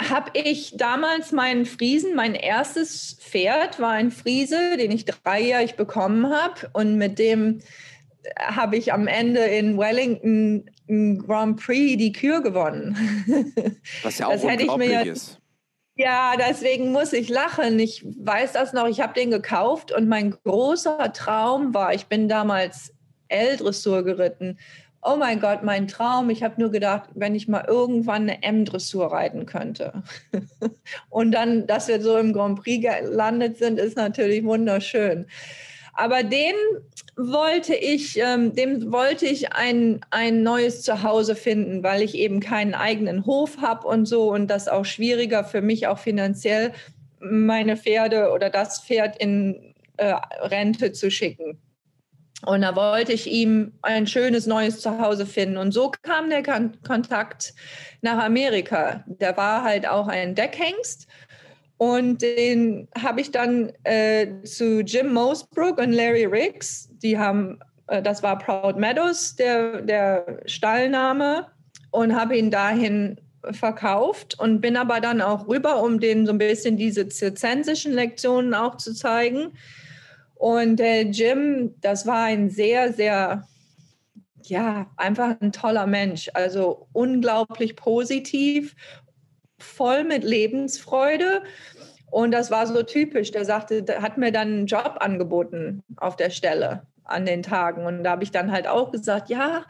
habe 0.00 0.30
ich 0.34 0.76
damals 0.76 1.32
meinen 1.32 1.66
Friesen, 1.66 2.14
mein 2.14 2.34
erstes 2.34 3.16
Pferd 3.20 3.80
war 3.80 3.92
ein 3.92 4.10
Friese, 4.10 4.76
den 4.76 4.90
ich 4.90 5.04
dreijährig 5.04 5.76
bekommen 5.76 6.30
habe. 6.30 6.68
Und 6.72 6.96
mit 6.96 7.18
dem 7.18 7.60
habe 8.38 8.76
ich 8.76 8.92
am 8.92 9.06
Ende 9.06 9.40
in 9.40 9.78
Wellington 9.78 10.70
ein 10.88 11.18
Grand 11.18 11.60
Prix 11.60 11.96
die 11.96 12.12
Kür 12.12 12.42
gewonnen. 12.42 12.96
Was 14.02 14.18
ja 14.18 14.26
auch 14.26 14.32
das 14.32 14.44
unglaublich 14.44 14.90
ja, 14.90 15.00
ist. 15.02 15.38
Ja, 15.96 16.34
deswegen 16.36 16.90
muss 16.90 17.12
ich 17.12 17.28
lachen. 17.28 17.78
Ich 17.78 18.04
weiß 18.04 18.52
das 18.52 18.72
noch, 18.72 18.88
ich 18.88 19.00
habe 19.00 19.14
den 19.14 19.30
gekauft 19.30 19.92
und 19.92 20.08
mein 20.08 20.32
großer 20.32 21.12
Traum 21.12 21.72
war, 21.72 21.94
ich 21.94 22.06
bin 22.06 22.28
damals 22.28 22.92
L-Dressur 23.28 24.02
geritten 24.02 24.58
oh 25.04 25.16
mein 25.16 25.40
Gott, 25.40 25.62
mein 25.62 25.86
Traum. 25.86 26.30
Ich 26.30 26.42
habe 26.42 26.60
nur 26.60 26.70
gedacht, 26.70 27.10
wenn 27.14 27.34
ich 27.34 27.46
mal 27.46 27.64
irgendwann 27.66 28.22
eine 28.22 28.42
M-Dressur 28.42 29.12
reiten 29.12 29.46
könnte. 29.46 30.02
und 31.10 31.32
dann, 31.32 31.66
dass 31.66 31.88
wir 31.88 32.00
so 32.00 32.16
im 32.16 32.32
Grand 32.32 32.60
Prix 32.60 32.82
gelandet 32.82 33.58
sind, 33.58 33.78
ist 33.78 33.96
natürlich 33.96 34.44
wunderschön. 34.44 35.26
Aber 35.92 36.22
den 36.22 36.54
wollte 37.16 37.74
ich, 37.74 38.18
ähm, 38.18 38.54
dem 38.54 38.90
wollte 38.90 39.26
ich 39.26 39.52
ein, 39.52 40.00
ein 40.10 40.42
neues 40.42 40.82
Zuhause 40.82 41.36
finden, 41.36 41.84
weil 41.84 42.02
ich 42.02 42.16
eben 42.16 42.40
keinen 42.40 42.74
eigenen 42.74 43.26
Hof 43.26 43.58
habe 43.60 43.86
und 43.86 44.06
so 44.06 44.32
und 44.32 44.48
das 44.48 44.66
auch 44.66 44.84
schwieriger 44.84 45.44
für 45.44 45.62
mich 45.62 45.86
auch 45.86 45.98
finanziell 45.98 46.72
meine 47.20 47.76
Pferde 47.76 48.32
oder 48.32 48.50
das 48.50 48.80
Pferd 48.80 49.16
in 49.18 49.74
äh, 49.96 50.14
Rente 50.42 50.92
zu 50.92 51.10
schicken. 51.10 51.58
Und 52.46 52.62
da 52.62 52.76
wollte 52.76 53.12
ich 53.12 53.26
ihm 53.26 53.72
ein 53.82 54.06
schönes 54.06 54.46
neues 54.46 54.80
Zuhause 54.80 55.26
finden. 55.26 55.56
Und 55.56 55.72
so 55.72 55.90
kam 56.02 56.30
der 56.30 56.42
Kon 56.42 56.76
Kontakt 56.86 57.54
nach 58.02 58.22
Amerika. 58.22 59.04
Der 59.06 59.36
war 59.36 59.62
halt 59.62 59.88
auch 59.88 60.08
ein 60.08 60.34
Deckhengst. 60.34 61.06
Und 61.76 62.22
den 62.22 62.88
habe 62.98 63.20
ich 63.20 63.30
dann 63.30 63.72
äh, 63.82 64.42
zu 64.42 64.80
Jim 64.80 65.12
Mosbrook 65.12 65.78
und 65.78 65.92
Larry 65.92 66.24
Riggs, 66.24 66.88
die 67.02 67.18
haben, 67.18 67.58
äh, 67.88 68.00
das 68.00 68.22
war 68.22 68.38
Proud 68.38 68.78
Meadows, 68.78 69.34
der, 69.36 69.82
der 69.82 70.40
Stallname, 70.46 71.46
und 71.90 72.14
habe 72.14 72.36
ihn 72.36 72.50
dahin 72.50 73.20
verkauft 73.52 74.38
und 74.38 74.60
bin 74.60 74.76
aber 74.76 75.00
dann 75.00 75.20
auch 75.20 75.48
rüber, 75.48 75.82
um 75.82 76.00
denen 76.00 76.26
so 76.26 76.32
ein 76.32 76.38
bisschen 76.38 76.76
diese 76.76 77.08
zirzensischen 77.08 77.92
Lektionen 77.92 78.54
auch 78.54 78.76
zu 78.76 78.94
zeigen 78.94 79.52
Und 80.44 80.76
der 80.76 81.04
Jim, 81.04 81.74
das 81.80 82.06
war 82.06 82.24
ein 82.24 82.50
sehr, 82.50 82.92
sehr, 82.92 83.48
ja, 84.42 84.90
einfach 84.98 85.40
ein 85.40 85.52
toller 85.52 85.86
Mensch. 85.86 86.28
Also 86.34 86.86
unglaublich 86.92 87.76
positiv, 87.76 88.76
voll 89.58 90.04
mit 90.04 90.22
Lebensfreude. 90.22 91.44
Und 92.10 92.32
das 92.32 92.50
war 92.50 92.66
so 92.66 92.82
typisch. 92.82 93.30
Der 93.30 93.46
sagte, 93.46 93.86
hat 94.02 94.18
mir 94.18 94.32
dann 94.32 94.48
einen 94.48 94.66
Job 94.66 94.96
angeboten 95.00 95.82
auf 95.96 96.16
der 96.16 96.28
Stelle 96.28 96.86
an 97.04 97.24
den 97.24 97.42
Tagen. 97.42 97.86
Und 97.86 98.04
da 98.04 98.10
habe 98.10 98.24
ich 98.24 98.30
dann 98.30 98.52
halt 98.52 98.66
auch 98.66 98.92
gesagt, 98.92 99.30
ja, 99.30 99.64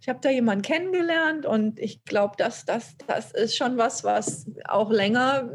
ich 0.00 0.08
habe 0.08 0.20
da 0.22 0.30
jemanden 0.30 0.62
kennengelernt 0.62 1.44
und 1.44 1.80
ich 1.80 2.04
glaube, 2.04 2.34
dass 2.38 2.64
das, 2.64 2.96
das 3.08 3.32
ist 3.32 3.56
schon 3.56 3.78
was, 3.78 4.04
was 4.04 4.46
auch 4.68 4.92
länger, 4.92 5.50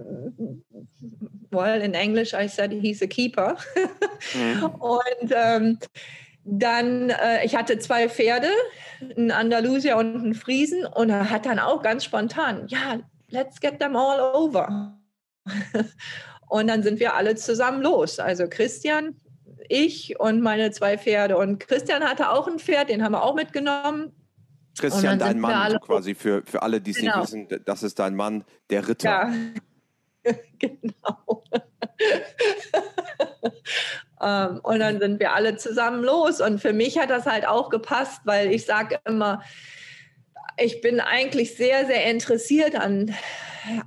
well, 1.50 1.82
in 1.82 1.94
Englisch, 1.94 2.34
I 2.34 2.50
said 2.50 2.74
he's 2.74 3.02
a 3.02 3.08
keeper. 3.08 3.56
Mhm. 4.34 4.64
und 4.66 5.32
ähm, 5.32 5.80
dann, 6.46 7.10
äh, 7.10 7.44
ich 7.44 7.56
hatte 7.56 7.80
zwei 7.80 8.08
Pferde, 8.08 8.50
einen 9.18 9.32
Andalusier 9.32 9.98
und 9.98 10.16
einen 10.16 10.34
Friesen 10.36 10.86
und 10.86 11.10
er 11.10 11.30
hat 11.30 11.46
dann 11.46 11.60
auch 11.60 11.82
ganz 11.82 12.04
spontan, 12.04 12.68
ja, 12.68 13.00
let's 13.30 13.60
get 13.60 13.80
them 13.80 13.96
all 13.96 14.20
over. 14.36 14.98
und 16.48 16.68
dann 16.68 16.84
sind 16.84 17.00
wir 17.00 17.16
alle 17.16 17.36
zusammen 17.36 17.82
los. 17.82 18.20
Also 18.20 18.46
Christian, 18.48 19.16
ich 19.70 20.20
und 20.20 20.42
meine 20.42 20.72
zwei 20.72 20.98
Pferde. 20.98 21.38
Und 21.38 21.60
Christian 21.60 22.04
hatte 22.04 22.30
auch 22.30 22.48
ein 22.48 22.60
Pferd, 22.60 22.90
den 22.90 23.04
haben 23.04 23.14
wir 23.14 23.24
auch 23.24 23.36
mitgenommen. 23.36 24.12
Christian, 24.78 25.18
dein 25.18 25.40
Mann, 25.40 25.80
quasi 25.80 26.16
für, 26.16 26.44
für 26.46 26.62
alle, 26.62 26.82
die 26.82 26.92
es 26.92 26.98
genau. 26.98 27.22
nicht 27.22 27.34
wissen, 27.34 27.48
das 27.66 27.82
ist 27.82 27.98
dein 27.98 28.16
Mann, 28.16 28.44
der 28.70 28.88
Ritter. 28.88 29.10
Ja. 29.10 29.34
genau. 30.60 31.44
ähm, 34.22 34.60
und 34.64 34.80
dann 34.80 35.00
sind 35.00 35.20
wir 35.20 35.34
alle 35.34 35.58
zusammen 35.58 36.04
los. 36.04 36.42
Und 36.42 36.60
für 36.60 36.74
mich 36.74 36.98
hat 36.98 37.10
das 37.10 37.26
halt 37.26 37.48
auch 37.48 37.70
gepasst, 37.70 38.22
weil 38.26 38.52
ich 38.52 38.66
sage 38.66 39.00
immer, 39.06 39.42
ich 40.58 40.82
bin 40.82 41.00
eigentlich 41.00 41.56
sehr, 41.56 41.86
sehr 41.86 42.06
interessiert 42.06 42.76
an 42.76 43.14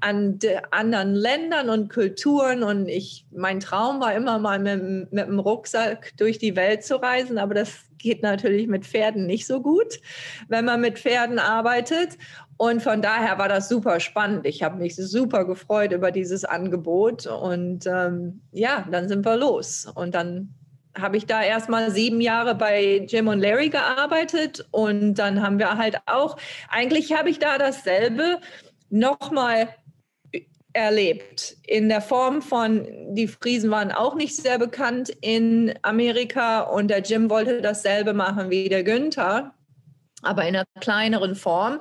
an 0.01 0.39
anderen 0.71 1.15
Ländern 1.15 1.71
und 1.71 1.93
Kulturen. 1.93 2.63
Und 2.63 2.89
ich, 2.89 3.27
mein 3.31 3.61
Traum 3.61 4.01
war 4.01 4.15
immer 4.15 4.39
mal 4.39 4.59
mit, 4.59 5.13
mit 5.13 5.27
dem 5.27 5.39
Rucksack 5.39 6.13
durch 6.17 6.39
die 6.39 6.57
Welt 6.57 6.85
zu 6.85 6.97
reisen, 6.97 7.39
aber 7.39 7.55
das 7.55 7.85
geht 7.99 8.23
natürlich 8.23 8.69
mit 8.69 8.87
Pferden 8.87 9.27
nicht 9.27 9.47
so 9.47 9.61
gut, 9.61 10.01
wenn 10.49 10.65
man 10.65 10.81
mit 10.81 10.99
Pferden 10.99 11.39
arbeitet. 11.39 12.17
Und 12.59 12.83
von 12.83 13.01
daher 13.01 13.39
war 13.39 13.49
das 13.49 13.69
super 13.69 14.01
spannend. 14.01 14.45
Ich 14.45 14.65
habe 14.65 14.79
mich 14.79 14.97
super 14.97 15.45
gefreut 15.45 15.93
über 15.93 16.11
dieses 16.11 16.45
Angebot. 16.45 17.27
Und 17.27 17.87
ähm, 17.87 18.43
ja, 18.51 18.85
dann 18.91 19.09
sind 19.09 19.25
wir 19.25 19.37
los. 19.37 19.87
Und 19.95 20.15
dann 20.15 20.55
habe 20.99 21.17
ich 21.17 21.27
da 21.27 21.41
erstmal 21.41 21.93
sieben 21.93 22.21
Jahre 22.21 22.57
bei 22.57 23.07
Jim 23.09 23.29
und 23.29 23.39
Larry 23.39 23.69
gearbeitet. 23.69 24.67
Und 24.73 25.15
dann 25.15 25.41
haben 25.41 25.61
wir 25.61 25.79
halt 25.79 25.99
auch, 26.07 26.37
eigentlich 26.69 27.13
habe 27.13 27.31
ich 27.31 27.39
da 27.39 27.59
dasselbe 27.59 28.41
nochmal 28.91 29.69
erlebt. 30.73 31.57
In 31.65 31.89
der 31.89 32.01
Form 32.01 32.43
von, 32.43 32.87
die 33.15 33.29
Friesen 33.29 33.71
waren 33.71 33.93
auch 33.93 34.17
nicht 34.17 34.35
sehr 34.35 34.59
bekannt 34.59 35.11
in 35.21 35.75
Amerika 35.83 36.61
und 36.61 36.89
der 36.89 37.03
Jim 37.03 37.31
wollte 37.31 37.63
dasselbe 37.63 38.15
machen 38.15 38.51
wie 38.51 38.69
der 38.69 38.85
Günther, 38.85 39.55
aber 40.23 40.43
in 40.43 40.57
einer 40.57 40.65
kleineren 40.81 41.37
Form. 41.37 41.81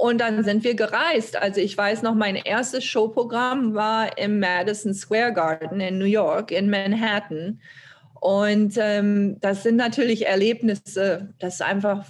Und 0.00 0.22
dann 0.22 0.42
sind 0.44 0.64
wir 0.64 0.74
gereist. 0.74 1.36
Also 1.36 1.60
ich 1.60 1.76
weiß 1.76 2.00
noch, 2.00 2.14
mein 2.14 2.34
erstes 2.34 2.86
Showprogramm 2.86 3.74
war 3.74 4.16
im 4.16 4.40
Madison 4.40 4.94
Square 4.94 5.34
Garden 5.34 5.78
in 5.82 5.98
New 5.98 6.06
York, 6.06 6.52
in 6.52 6.70
Manhattan. 6.70 7.60
Und 8.14 8.78
ähm, 8.78 9.36
das 9.40 9.62
sind 9.62 9.76
natürlich 9.76 10.26
Erlebnisse, 10.26 11.34
das 11.38 11.56
ist 11.56 11.62
einfach, 11.62 12.06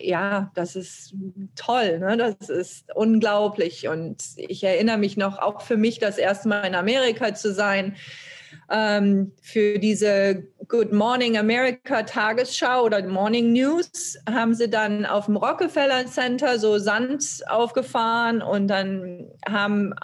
ja, 0.00 0.50
das 0.54 0.76
ist 0.76 1.12
toll, 1.56 1.98
ne? 1.98 2.16
das 2.16 2.48
ist 2.48 2.86
unglaublich. 2.94 3.86
Und 3.86 4.16
ich 4.38 4.64
erinnere 4.64 4.96
mich 4.96 5.18
noch, 5.18 5.38
auch 5.38 5.60
für 5.60 5.76
mich 5.76 5.98
das 5.98 6.16
erste 6.16 6.48
Mal 6.48 6.62
in 6.62 6.74
Amerika 6.74 7.34
zu 7.34 7.52
sein, 7.52 7.96
ähm, 8.70 9.32
für 9.42 9.78
diese 9.78 10.44
Good 10.68 10.92
Morning 10.92 11.38
America 11.38 12.02
Tagesschau 12.02 12.84
oder 12.84 13.06
Morning 13.06 13.52
News 13.52 14.18
haben 14.28 14.54
sie 14.54 14.68
dann 14.68 15.06
auf 15.06 15.26
dem 15.26 15.36
Rockefeller 15.36 16.06
Center 16.06 16.58
so 16.58 16.78
Sand 16.78 17.42
aufgefahren 17.48 18.42
und 18.42 18.66
dann 18.68 19.28
haben 19.48 19.94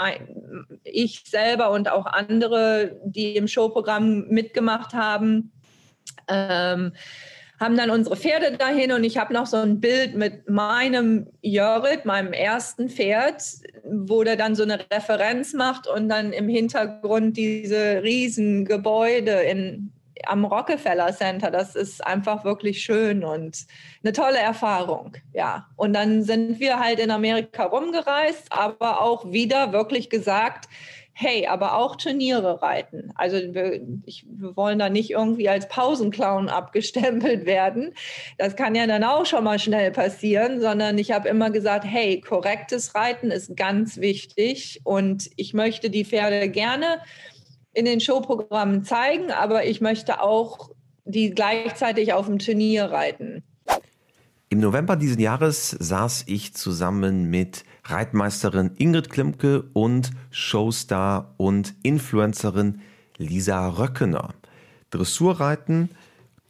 ich 0.85 1.25
selber 1.27 1.71
und 1.71 1.91
auch 1.91 2.07
andere, 2.07 3.01
die 3.05 3.37
im 3.37 3.49
Showprogramm 3.49 4.29
mitgemacht 4.29 4.95
haben, 4.95 5.53
ähm, 6.29 6.93
haben 7.63 7.77
dann 7.77 7.91
unsere 7.91 8.17
Pferde 8.17 8.57
dahin 8.57 8.93
und 8.93 9.05
ich 9.05 9.17
habe 9.17 9.33
noch 9.33 9.47
so 9.47 9.57
ein 9.59 9.81
Bild 9.81 10.15
mit 10.15 10.49
meinem 10.49 11.29
Jörit, 11.41 12.05
meinem 12.05 12.33
ersten 12.33 12.89
Pferd, 12.89 13.43
wo 13.85 14.25
der 14.25 14.37
dann 14.37 14.55
so 14.55 14.65
eine 14.65 14.81
Referenz 14.93 15.53
macht 15.55 15.87
und 15.87 16.09
dann 16.09 16.33
im 16.33 16.49
Hintergrund 16.49 17.37
diese 17.37 18.03
riesen 18.03 18.65
Gebäude 18.65 19.33
in, 19.43 19.93
am 20.25 20.45
Rockefeller 20.45 21.15
Center. 21.15 21.51
Das 21.51 21.75
ist 21.75 22.05
einfach 22.07 22.45
wirklich 22.45 22.83
schön 22.83 23.25
und 23.25 23.67
eine 24.03 24.13
tolle 24.13 24.39
Erfahrung. 24.39 25.13
Ja. 25.33 25.69
Und 25.77 25.93
dann 25.93 26.23
sind 26.25 26.61
wir 26.61 26.81
halt 26.81 26.99
in 26.99 27.11
Amerika 27.11 27.65
rumgereist, 27.65 28.47
aber 28.51 29.01
auch 29.01 29.31
wieder 29.33 29.73
wirklich 29.73 30.11
gesagt, 30.11 30.69
hey, 31.13 31.47
aber 31.47 31.77
auch 31.77 31.97
Turniere 31.97 32.63
reiten. 32.63 33.13
Also 33.15 33.37
wir, 33.37 33.81
ich, 34.07 34.25
wir 34.29 34.57
wollen 34.57 34.79
da 34.79 34.89
nicht 34.89 35.11
irgendwie 35.11 35.49
als 35.49 35.69
Pausenclown 35.69 36.49
abgestempelt 36.49 37.47
werden. 37.47 37.95
Das 38.39 38.57
kann 38.57 38.75
ja 38.75 38.87
dann 38.87 39.05
auch 39.05 39.27
schon 39.27 39.45
mal 39.45 39.59
schnell 39.59 39.91
passieren, 39.91 40.61
sondern 40.61 40.99
ich 40.99 41.13
habe 41.13 41.29
immer 41.29 41.51
gesagt, 41.51 41.85
hey, 41.85 42.21
korrektes 42.21 42.95
Reiten 42.95 43.31
ist 43.31 43.57
ganz 43.57 43.99
wichtig 43.99 44.81
und 44.85 45.31
ich 45.37 45.55
möchte 45.55 45.91
die 45.91 46.05
Pferde 46.05 46.49
gerne 46.49 46.99
in 47.75 47.85
den 47.85 48.01
Showprogrammen 48.01 48.85
zeigen, 48.85 49.31
aber 49.31 49.65
ich 49.65 49.81
möchte 49.81 50.23
auch 50.23 50.71
die 51.05 51.31
gleichzeitig 51.31 52.13
auf 52.13 52.27
dem 52.27 52.39
Turnier 52.39 52.85
reiten. 52.85 53.43
Im 54.49 54.61
November 54.61 54.97
diesen 54.97 55.21
Jahres 55.21 55.71
saß 55.71 56.25
ich 56.27 56.55
zusammen 56.55 57.31
mit 57.31 57.65
Reitmeisterin 57.85 58.73
Ingrid 58.79 59.11
Klimke 59.11 59.65
und 59.73 60.11
Showstar 60.31 61.35
und 61.37 61.75
Influencerin 61.83 62.81
Lisa 63.19 63.69
Röckener. 63.69 64.35
Dressurreiten, 64.91 65.91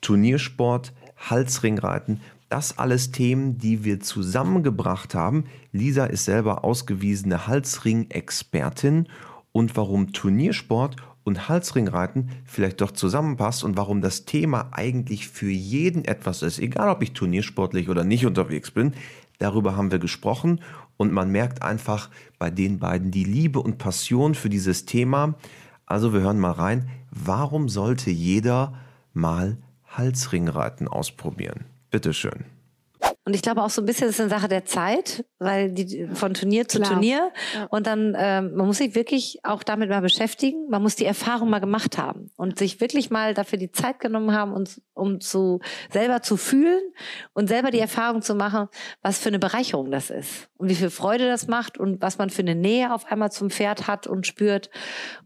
Turniersport, 0.01 0.93
Halsringreiten, 1.17 2.21
das 2.49 2.77
alles 2.79 3.13
Themen, 3.13 3.57
die 3.57 3.83
wir 3.85 4.01
zusammengebracht 4.01 5.15
haben. 5.15 5.45
Lisa 5.73 6.05
ist 6.05 6.27
selber 6.27 6.65
ausgewiesene 6.65 7.47
Halsring-Expertin 7.47 9.09
und 9.53 9.75
warum 9.77 10.13
Turniersport 10.13 10.97
und 11.25 11.49
Halsringreiten 11.49 12.31
vielleicht 12.45 12.81
doch 12.81 12.91
zusammenpasst 12.91 13.65
und 13.65 13.77
warum 13.77 14.03
das 14.03 14.25
Thema 14.27 14.69
eigentlich 14.73 15.29
für 15.29 15.51
jeden 15.51 16.05
etwas 16.05 16.43
ist, 16.43 16.59
egal 16.59 16.91
ob 16.91 17.03
ich 17.03 17.13
turniersportlich 17.13 17.89
oder 17.89 18.05
nicht 18.05 18.27
unterwegs 18.27 18.71
bin. 18.71 18.93
Darüber 19.39 19.77
haben 19.77 19.91
wir 19.91 19.99
gesprochen 19.99 20.61
und 21.03 21.13
man 21.13 21.31
merkt 21.33 21.63
einfach 21.63 22.11
bei 22.39 22.49
den 22.49 22.79
beiden 22.79 23.11
die 23.11 23.25
Liebe 23.25 23.59
und 23.59 23.77
Passion 23.77 24.37
für 24.37 24.49
dieses 24.49 24.87
Thema. 24.87 25.35
Also 25.85 26.13
wir 26.13 26.21
hören 26.21 26.39
mal 26.39 26.53
rein, 26.53 26.89
warum 27.11 27.69
sollte 27.69 28.13
jeder 28.13 28.75
mal 29.13 29.59
Halsringreiten 29.85 30.87
ausprobieren? 30.87 31.65
Bitteschön. 31.91 32.52
Und 33.25 33.35
ich 33.35 33.43
glaube 33.43 33.63
auch 33.63 33.71
so 33.71 33.83
ein 33.83 33.87
bisschen 33.87 34.09
ist 34.09 34.21
eine 34.21 34.29
Sache 34.29 34.49
der 34.49 34.65
Zeit, 34.65 35.25
weil 35.39 35.71
die 35.71 36.09
von 36.13 36.35
Turnier 36.35 36.67
zu 36.67 36.79
Klar. 36.79 36.91
Turnier 36.91 37.31
ja. 37.55 37.67
und 37.71 37.87
dann 37.87 38.17
ähm, 38.19 38.57
man 38.57 38.67
muss 38.67 38.79
sich 38.79 38.97
wirklich 38.97 39.39
auch 39.45 39.63
damit 39.63 39.91
mal 39.91 40.01
beschäftigen. 40.01 40.69
Man 40.69 40.83
muss 40.83 40.97
die 40.97 41.05
Erfahrung 41.05 41.49
mal 41.49 41.61
gemacht 41.61 41.99
haben 41.99 42.33
und 42.37 42.59
sich 42.59 42.81
wirklich 42.81 43.11
mal 43.11 43.33
dafür 43.33 43.61
die 43.61 43.71
Zeit 43.71 44.01
genommen 44.01 44.33
haben, 44.33 44.53
und, 44.53 44.83
um 44.95 45.21
zu 45.21 45.61
selber 45.93 46.23
zu 46.23 46.37
fühlen 46.37 46.83
und 47.33 47.47
selber 47.47 47.71
die 47.71 47.79
Erfahrung 47.79 48.23
zu 48.23 48.35
machen, 48.35 48.67
was 49.03 49.21
für 49.21 49.29
eine 49.29 49.39
Bereicherung 49.39 49.93
das 49.93 50.11
ist 50.11 50.49
und 50.57 50.69
wie 50.69 50.75
viel 50.75 50.91
Freude 50.91 51.29
das 51.29 51.47
macht 51.47 51.79
und 51.79 52.03
was 52.03 52.19
man 52.19 52.29
für 52.29 52.43
eine 52.43 52.57
Nähe 52.57 52.93
auf 52.93 53.07
einmal 53.07 53.31
zum 53.31 53.51
Pferd 53.51 53.87
hat 53.87 54.09
und 54.09 54.27
spürt 54.27 54.69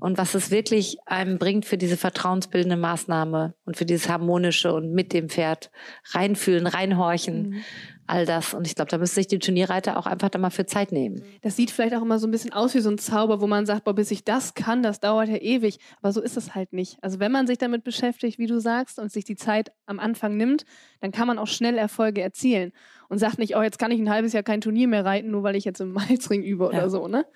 und 0.00 0.18
was 0.18 0.34
es 0.34 0.50
wirklich 0.50 0.98
einem 1.06 1.38
bringt 1.38 1.64
für 1.64 1.78
diese 1.78 1.96
vertrauensbildende 1.96 2.76
Maßnahme 2.76 3.54
und 3.64 3.78
für 3.78 3.86
dieses 3.86 4.10
harmonische 4.10 4.74
und 4.74 4.92
mit 4.92 5.14
dem 5.14 5.30
Pferd 5.30 5.70
reinfühlen, 6.12 6.66
reinhorchen. 6.66 7.48
Mhm 7.48 7.64
all 8.06 8.26
das. 8.26 8.54
Und 8.54 8.66
ich 8.66 8.74
glaube, 8.74 8.90
da 8.90 8.98
müsste 8.98 9.16
sich 9.16 9.26
die 9.26 9.38
Turnierreiter 9.38 9.98
auch 9.98 10.06
einfach 10.06 10.28
da 10.28 10.38
mal 10.38 10.50
für 10.50 10.66
Zeit 10.66 10.92
nehmen. 10.92 11.22
Das 11.42 11.56
sieht 11.56 11.70
vielleicht 11.70 11.94
auch 11.94 12.02
immer 12.02 12.18
so 12.18 12.26
ein 12.26 12.30
bisschen 12.30 12.52
aus 12.52 12.74
wie 12.74 12.80
so 12.80 12.90
ein 12.90 12.98
Zauber, 12.98 13.40
wo 13.40 13.46
man 13.46 13.66
sagt, 13.66 13.84
boah, 13.84 13.94
bis 13.94 14.10
ich 14.10 14.24
das 14.24 14.54
kann, 14.54 14.82
das 14.82 15.00
dauert 15.00 15.28
ja 15.28 15.36
ewig. 15.36 15.78
Aber 16.00 16.12
so 16.12 16.20
ist 16.20 16.36
es 16.36 16.54
halt 16.54 16.72
nicht. 16.72 16.98
Also 17.02 17.20
wenn 17.20 17.32
man 17.32 17.46
sich 17.46 17.58
damit 17.58 17.84
beschäftigt, 17.84 18.38
wie 18.38 18.46
du 18.46 18.60
sagst, 18.60 18.98
und 18.98 19.12
sich 19.12 19.24
die 19.24 19.36
Zeit 19.36 19.72
am 19.86 19.98
Anfang 19.98 20.36
nimmt, 20.36 20.64
dann 21.00 21.12
kann 21.12 21.26
man 21.26 21.38
auch 21.38 21.48
schnell 21.48 21.78
Erfolge 21.78 22.22
erzielen. 22.22 22.72
Und 23.08 23.18
sagt 23.18 23.38
nicht, 23.38 23.56
oh, 23.56 23.62
jetzt 23.62 23.78
kann 23.78 23.90
ich 23.90 24.00
ein 24.00 24.10
halbes 24.10 24.32
Jahr 24.32 24.42
kein 24.42 24.60
Turnier 24.60 24.88
mehr 24.88 25.04
reiten, 25.04 25.30
nur 25.30 25.42
weil 25.42 25.56
ich 25.56 25.64
jetzt 25.64 25.80
im 25.80 25.92
Malzring 25.92 26.42
übe 26.42 26.64
ja. 26.64 26.70
oder 26.70 26.90
so, 26.90 27.08
ne? 27.08 27.26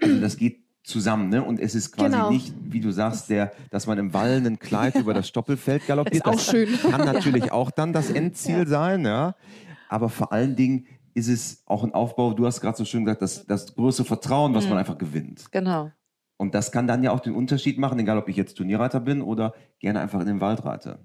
Also 0.00 0.20
das 0.20 0.36
geht 0.36 0.64
zusammen, 0.84 1.30
ne? 1.30 1.42
Und 1.42 1.58
es 1.58 1.74
ist 1.74 1.92
quasi 1.92 2.10
genau. 2.10 2.30
nicht, 2.30 2.54
wie 2.62 2.80
du 2.80 2.90
sagst, 2.90 3.30
der, 3.30 3.52
dass 3.70 3.86
man 3.86 3.98
im 3.98 4.12
wallenden 4.12 4.58
Kleid 4.58 4.94
über 4.96 5.14
das 5.14 5.26
Stoppelfeld 5.26 5.86
galoppiert. 5.86 6.14
Ist 6.14 6.26
auch 6.26 6.32
das 6.32 6.46
schön. 6.46 6.68
kann 6.90 7.04
natürlich 7.12 7.50
auch 7.50 7.70
dann 7.70 7.92
das 7.92 8.10
Endziel 8.10 8.58
ja. 8.58 8.66
sein, 8.66 9.04
ja. 9.04 9.34
Aber 9.88 10.08
vor 10.08 10.32
allen 10.32 10.56
Dingen 10.56 10.86
ist 11.14 11.28
es 11.28 11.62
auch 11.66 11.84
ein 11.84 11.94
Aufbau, 11.94 12.34
du 12.34 12.46
hast 12.46 12.60
gerade 12.60 12.76
so 12.76 12.84
schön 12.84 13.04
gesagt, 13.04 13.22
das, 13.22 13.46
das 13.46 13.74
größte 13.74 14.04
Vertrauen, 14.04 14.54
was 14.54 14.64
mhm. 14.64 14.70
man 14.70 14.78
einfach 14.78 14.98
gewinnt. 14.98 15.50
Genau. 15.52 15.90
Und 16.36 16.54
das 16.54 16.72
kann 16.72 16.86
dann 16.86 17.02
ja 17.02 17.12
auch 17.12 17.20
den 17.20 17.34
Unterschied 17.34 17.78
machen, 17.78 17.98
egal 17.98 18.18
ob 18.18 18.28
ich 18.28 18.36
jetzt 18.36 18.56
Turnierreiter 18.56 19.00
bin 19.00 19.22
oder 19.22 19.54
gerne 19.78 20.00
einfach 20.00 20.20
in 20.20 20.26
den 20.26 20.40
Wald 20.40 20.64
reite. 20.64 20.98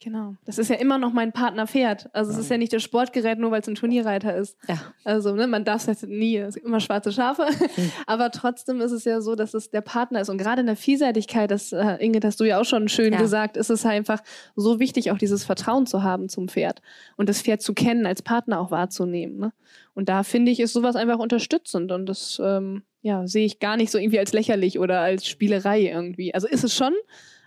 Genau. 0.00 0.34
Das 0.44 0.58
ist 0.58 0.68
ja 0.68 0.76
immer 0.76 0.98
noch 0.98 1.12
mein 1.12 1.32
Partnerpferd. 1.32 2.10
Also 2.12 2.30
es 2.30 2.36
ist 2.36 2.50
ja 2.50 2.58
nicht 2.58 2.72
das 2.72 2.82
Sportgerät, 2.82 3.38
nur 3.38 3.50
weil 3.50 3.62
es 3.62 3.68
ein 3.68 3.76
Turnierreiter 3.76 4.36
ist. 4.36 4.58
Ja. 4.68 4.78
Also 5.04 5.34
ne, 5.34 5.46
man 5.46 5.64
darf 5.64 5.88
es 5.88 6.02
nie, 6.02 6.36
es 6.36 6.54
gibt 6.54 6.66
immer 6.66 6.80
schwarze 6.80 7.12
Schafe. 7.12 7.46
Mhm. 7.76 7.92
Aber 8.06 8.30
trotzdem 8.30 8.80
ist 8.82 8.92
es 8.92 9.04
ja 9.04 9.22
so, 9.22 9.34
dass 9.34 9.54
es 9.54 9.70
der 9.70 9.80
Partner 9.80 10.20
ist. 10.20 10.28
Und 10.28 10.36
gerade 10.36 10.60
in 10.60 10.66
der 10.66 10.76
Vielseitigkeit, 10.76 11.50
das, 11.50 11.72
äh, 11.72 11.96
Inge, 11.98 12.20
hast 12.22 12.40
du 12.40 12.44
ja 12.44 12.60
auch 12.60 12.64
schon 12.64 12.88
schön 12.88 13.14
ja. 13.14 13.18
gesagt, 13.18 13.56
ist 13.56 13.70
es 13.70 13.86
einfach 13.86 14.22
so 14.54 14.78
wichtig, 14.78 15.10
auch 15.10 15.18
dieses 15.18 15.44
Vertrauen 15.44 15.86
zu 15.86 16.02
haben 16.02 16.28
zum 16.28 16.48
Pferd. 16.48 16.82
Und 17.16 17.30
das 17.30 17.40
Pferd 17.40 17.62
zu 17.62 17.72
kennen, 17.72 18.04
als 18.04 18.20
Partner 18.20 18.60
auch 18.60 18.70
wahrzunehmen. 18.70 19.38
Ne? 19.38 19.52
Und 19.94 20.10
da 20.10 20.24
finde 20.24 20.52
ich, 20.52 20.60
ist 20.60 20.74
sowas 20.74 20.96
einfach 20.96 21.18
unterstützend. 21.18 21.90
Und 21.90 22.06
das 22.06 22.40
ähm, 22.44 22.82
ja, 23.00 23.26
sehe 23.26 23.46
ich 23.46 23.60
gar 23.60 23.78
nicht 23.78 23.90
so 23.90 23.98
irgendwie 23.98 24.18
als 24.18 24.34
lächerlich 24.34 24.78
oder 24.78 25.00
als 25.00 25.26
Spielerei 25.26 25.80
irgendwie. 25.82 26.34
Also 26.34 26.48
ist 26.48 26.64
es 26.64 26.74
schon, 26.74 26.92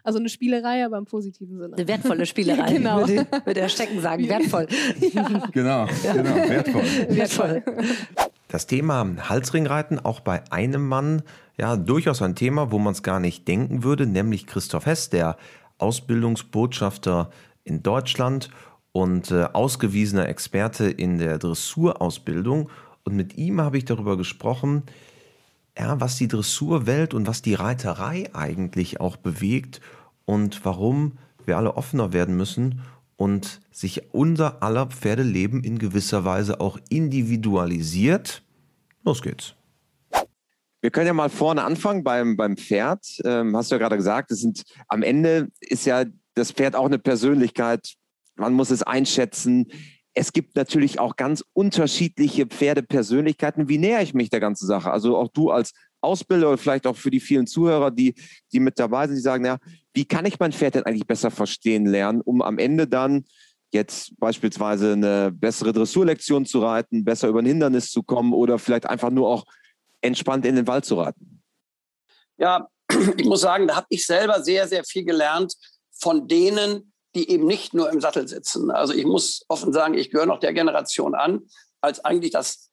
also 0.10 0.18
eine 0.18 0.30
Spielerei, 0.30 0.84
aber 0.84 0.98
im 0.98 1.06
positiven 1.06 1.60
Sinne. 1.60 1.76
Eine 1.76 1.88
wertvolle 1.88 2.26
Spielerei, 2.34 2.74
genau. 2.74 3.08
würde, 3.08 3.28
würde 3.32 3.54
der 3.54 3.70
Stecken 3.70 4.02
sagen. 4.02 4.28
Wertvoll. 4.28 4.68
Ja. 5.14 5.28
Genau, 5.52 5.88
genau, 6.02 6.36
wertvoll. 6.36 6.84
wertvoll. 7.10 7.64
Das 8.48 8.66
Thema 8.66 9.08
Halsringreiten 9.30 10.00
auch 10.00 10.20
bei 10.22 10.42
einem 10.52 10.88
Mann, 10.88 11.22
ja, 11.60 11.78
durchaus 11.78 12.24
ein 12.24 12.36
Thema, 12.36 12.72
wo 12.72 12.80
man 12.80 12.94
es 12.94 13.04
gar 13.04 13.20
nicht 13.20 13.48
denken 13.48 13.84
würde, 13.84 14.08
nämlich 14.08 14.48
Christoph 14.48 14.88
Hess, 14.88 15.10
der 15.12 15.38
Ausbildungsbotschafter 15.78 17.30
in 17.64 17.84
Deutschland 17.84 18.50
und 18.92 19.30
äh, 19.30 19.44
ausgewiesener 19.54 20.28
Experte 20.28 20.90
in 20.90 21.20
der 21.20 21.38
Dressurausbildung. 21.38 22.72
Und 23.04 23.16
mit 23.16 23.38
ihm 23.38 23.62
habe 23.62 23.78
ich 23.78 23.86
darüber 23.86 24.18
gesprochen, 24.18 24.84
ja, 25.78 26.02
was 26.02 26.18
die 26.18 26.28
Dressurwelt 26.28 27.14
und 27.14 27.28
was 27.28 27.44
die 27.44 27.54
Reiterei 27.54 28.30
eigentlich 28.34 29.00
auch 29.00 29.16
bewegt 29.16 29.82
und 30.30 30.64
warum 30.64 31.14
wir 31.46 31.58
alle 31.58 31.76
offener 31.76 32.14
werden 32.14 32.38
müssen 32.38 32.84
und 33.16 33.62
sich 33.72 34.14
unser 34.14 34.62
aller 34.62 34.86
Pferdeleben 34.86 35.64
in 35.64 35.80
gewisser 35.80 36.24
Weise 36.24 36.62
auch 36.62 36.78
individualisiert. 36.90 38.44
Los 39.04 39.24
geht's. 39.24 39.56
Wir 40.82 40.92
können 40.92 41.08
ja 41.08 41.14
mal 41.14 41.32
vorne 41.32 41.64
anfangen 41.64 42.04
beim, 42.04 42.38
beim 42.38 42.58
Pferd. 42.58 43.04
Ähm, 43.26 43.58
hast 43.58 43.72
du 43.72 43.76
ja 43.76 43.80
gerade 43.80 43.98
gesagt, 43.98 44.30
es 44.30 44.42
sind, 44.42 44.62
am 44.88 45.02
Ende 45.02 45.48
ist 45.62 45.86
ja 45.86 46.06
das 46.36 46.52
Pferd 46.52 46.76
auch 46.76 46.86
eine 46.86 47.00
Persönlichkeit. 47.00 47.96
Man 48.36 48.54
muss 48.54 48.70
es 48.70 48.84
einschätzen 48.84 49.66
es 50.20 50.34
gibt 50.34 50.56
natürlich 50.56 51.00
auch 51.00 51.16
ganz 51.16 51.46
unterschiedliche 51.54 52.46
Pferdepersönlichkeiten. 52.46 53.70
Wie 53.70 53.78
nähere 53.78 54.04
ich 54.04 54.14
mich 54.14 54.30
der 54.30 54.40
ganzen 54.40 54.68
Sache? 54.68 54.92
Also 54.92 55.16
auch 55.16 55.30
du 55.30 55.50
als 55.50 55.72
Ausbilder 56.02 56.48
oder 56.50 56.58
vielleicht 56.58 56.88
auch 56.88 56.96
für 56.96 57.12
die 57.12 57.20
vielen 57.20 57.48
Zuhörer, 57.48 57.92
die, 57.92 58.16
die 58.52 58.60
mit 58.60 58.80
dabei 58.80 59.08
sind, 59.08 59.18
die 59.18 59.22
sagen, 59.22 59.46
ja, 59.46 59.58
wie 59.94 60.06
kann 60.06 60.26
ich 60.26 60.40
mein 60.40 60.52
Pferd 60.52 60.76
denn 60.76 60.84
eigentlich 60.84 61.08
besser 61.08 61.32
verstehen 61.32 61.86
lernen, 61.86 62.22
um 62.22 62.42
am 62.42 62.58
Ende 62.58 62.88
dann 62.88 63.26
jetzt 63.72 64.18
beispielsweise 64.20 64.94
eine 64.94 65.32
bessere 65.32 65.74
Dressurlektion 65.74 66.46
zu 66.46 66.60
reiten, 66.60 67.04
besser 67.04 67.28
über 67.28 67.40
ein 67.40 67.46
Hindernis 67.46 67.92
zu 67.92 68.04
kommen 68.04 68.34
oder 68.34 68.58
vielleicht 68.58 68.88
einfach 68.88 69.12
nur 69.12 69.28
auch 69.28 69.46
entspannt 70.02 70.46
in 70.46 70.56
den 70.56 70.68
Wald 70.68 70.86
zu 70.86 70.96
reiten? 70.96 71.42
Ja, 72.38 72.68
ich 73.18 73.26
muss 73.26 73.42
sagen, 73.42 73.68
da 73.68 73.76
habe 73.76 73.88
ich 73.90 74.06
selber 74.06 74.42
sehr, 74.42 74.68
sehr 74.68 74.84
viel 74.84 75.04
gelernt 75.04 75.54
von 75.92 76.28
denen, 76.28 76.94
die 77.16 77.30
eben 77.30 77.46
nicht 77.46 77.74
nur 77.74 77.92
im 77.92 78.02
Sattel 78.02 78.28
sitzen. 78.28 78.72
Also 78.72 78.94
ich 78.94 79.06
muss 79.06 79.44
offen 79.48 79.74
sagen, 79.74 79.96
ich 79.96 80.12
gehöre 80.12 80.28
noch 80.28 80.40
der 80.40 80.54
Generation 80.54 81.16
an, 81.16 81.42
als 81.82 82.04
eigentlich 82.06 82.32
das 82.32 82.69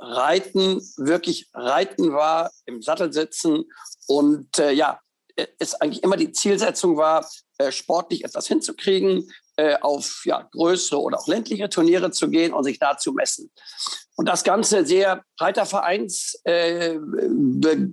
Reiten 0.00 0.80
wirklich 0.96 1.50
Reiten 1.52 2.12
war, 2.12 2.50
im 2.66 2.82
Sattel 2.82 3.12
sitzen 3.12 3.64
und 4.06 4.58
äh, 4.58 4.72
ja, 4.72 5.00
es 5.58 5.74
eigentlich 5.74 6.02
immer 6.02 6.16
die 6.16 6.32
Zielsetzung 6.32 6.96
war, 6.96 7.28
äh, 7.58 7.72
sportlich 7.72 8.24
etwas 8.24 8.46
hinzukriegen, 8.46 9.30
äh, 9.56 9.76
auf 9.80 10.22
ja, 10.24 10.48
größere 10.52 11.00
oder 11.00 11.18
auch 11.18 11.26
ländliche 11.26 11.68
Turniere 11.68 12.10
zu 12.10 12.30
gehen 12.30 12.52
und 12.52 12.64
sich 12.64 12.78
da 12.78 12.96
zu 12.96 13.12
messen. 13.12 13.50
Und 14.16 14.26
das 14.26 14.44
Ganze 14.44 14.84
sehr 14.84 15.22
Reitervereins 15.38 16.40
äh, 16.44 16.98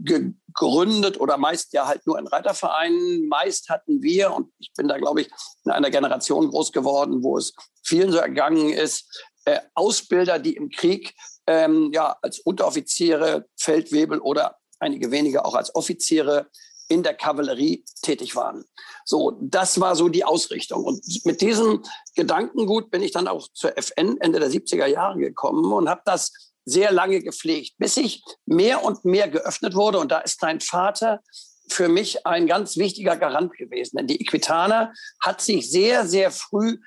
gegründet 0.04 1.20
oder 1.20 1.38
meist 1.38 1.74
ja 1.74 1.88
halt 1.88 2.06
nur 2.06 2.18
in 2.20 2.28
Reitervereinen. 2.28 3.28
Meist 3.28 3.70
hatten 3.70 4.02
wir, 4.02 4.34
und 4.34 4.52
ich 4.60 4.72
bin 4.76 4.88
da, 4.88 4.98
glaube 4.98 5.22
ich, 5.22 5.30
in 5.66 5.72
einer 5.72 5.90
Generation 5.90 6.50
groß 6.50 6.72
geworden, 6.72 7.24
wo 7.24 7.38
es 7.38 7.54
vielen 7.84 8.12
so 8.12 8.18
ergangen 8.18 8.70
ist, 8.70 9.26
äh, 9.46 9.60
Ausbilder, 9.74 10.40
die 10.40 10.56
im 10.56 10.70
Krieg 10.70 11.14
ähm, 11.48 11.92
ja, 11.94 12.18
als 12.22 12.40
Unteroffiziere, 12.40 13.48
Feldwebel 13.58 14.20
oder 14.20 14.58
einige 14.80 15.12
wenige 15.12 15.46
auch 15.46 15.56
als 15.56 15.74
Offiziere 15.74 16.48
in 16.90 17.04
der 17.04 17.14
Kavallerie 17.14 17.84
tätig 18.02 18.36
waren. 18.36 18.66
So, 19.06 19.38
das 19.42 19.80
war 19.80 19.96
so 19.96 20.10
die 20.10 20.24
Ausrichtung. 20.24 20.84
Und 20.84 21.04
mit 21.26 21.42
diesem 21.42 21.84
Gedankengut 22.16 22.92
bin 22.92 23.02
ich 23.02 23.12
dann 23.12 23.28
auch 23.28 23.50
zur 23.54 23.78
FN 23.78 24.18
Ende 24.22 24.40
der 24.40 24.50
70er 24.50 24.86
Jahre 24.86 25.20
gekommen 25.20 25.72
und 25.72 25.90
habe 25.90 26.02
das 26.06 26.32
sehr 26.66 26.92
lange 26.92 27.22
gepflegt, 27.22 27.76
bis 27.78 27.98
ich 27.98 28.24
mehr 28.46 28.84
und 28.84 29.06
mehr 29.06 29.28
geöffnet 29.30 29.76
wurde. 29.76 30.00
Und 30.00 30.12
da 30.12 30.20
ist 30.20 30.44
dein 30.44 30.60
Vater 30.60 31.22
für 31.70 31.90
mich 31.90 32.26
ein 32.26 32.48
ganz 32.48 32.78
wichtiger 32.78 33.18
Garant 33.18 33.54
gewesen. 33.58 33.98
Denn 33.98 34.08
die 34.08 34.22
Equitaner 34.22 34.94
hat 35.20 35.42
sich 35.42 35.70
sehr, 35.70 36.08
sehr 36.08 36.32
früh 36.32 36.78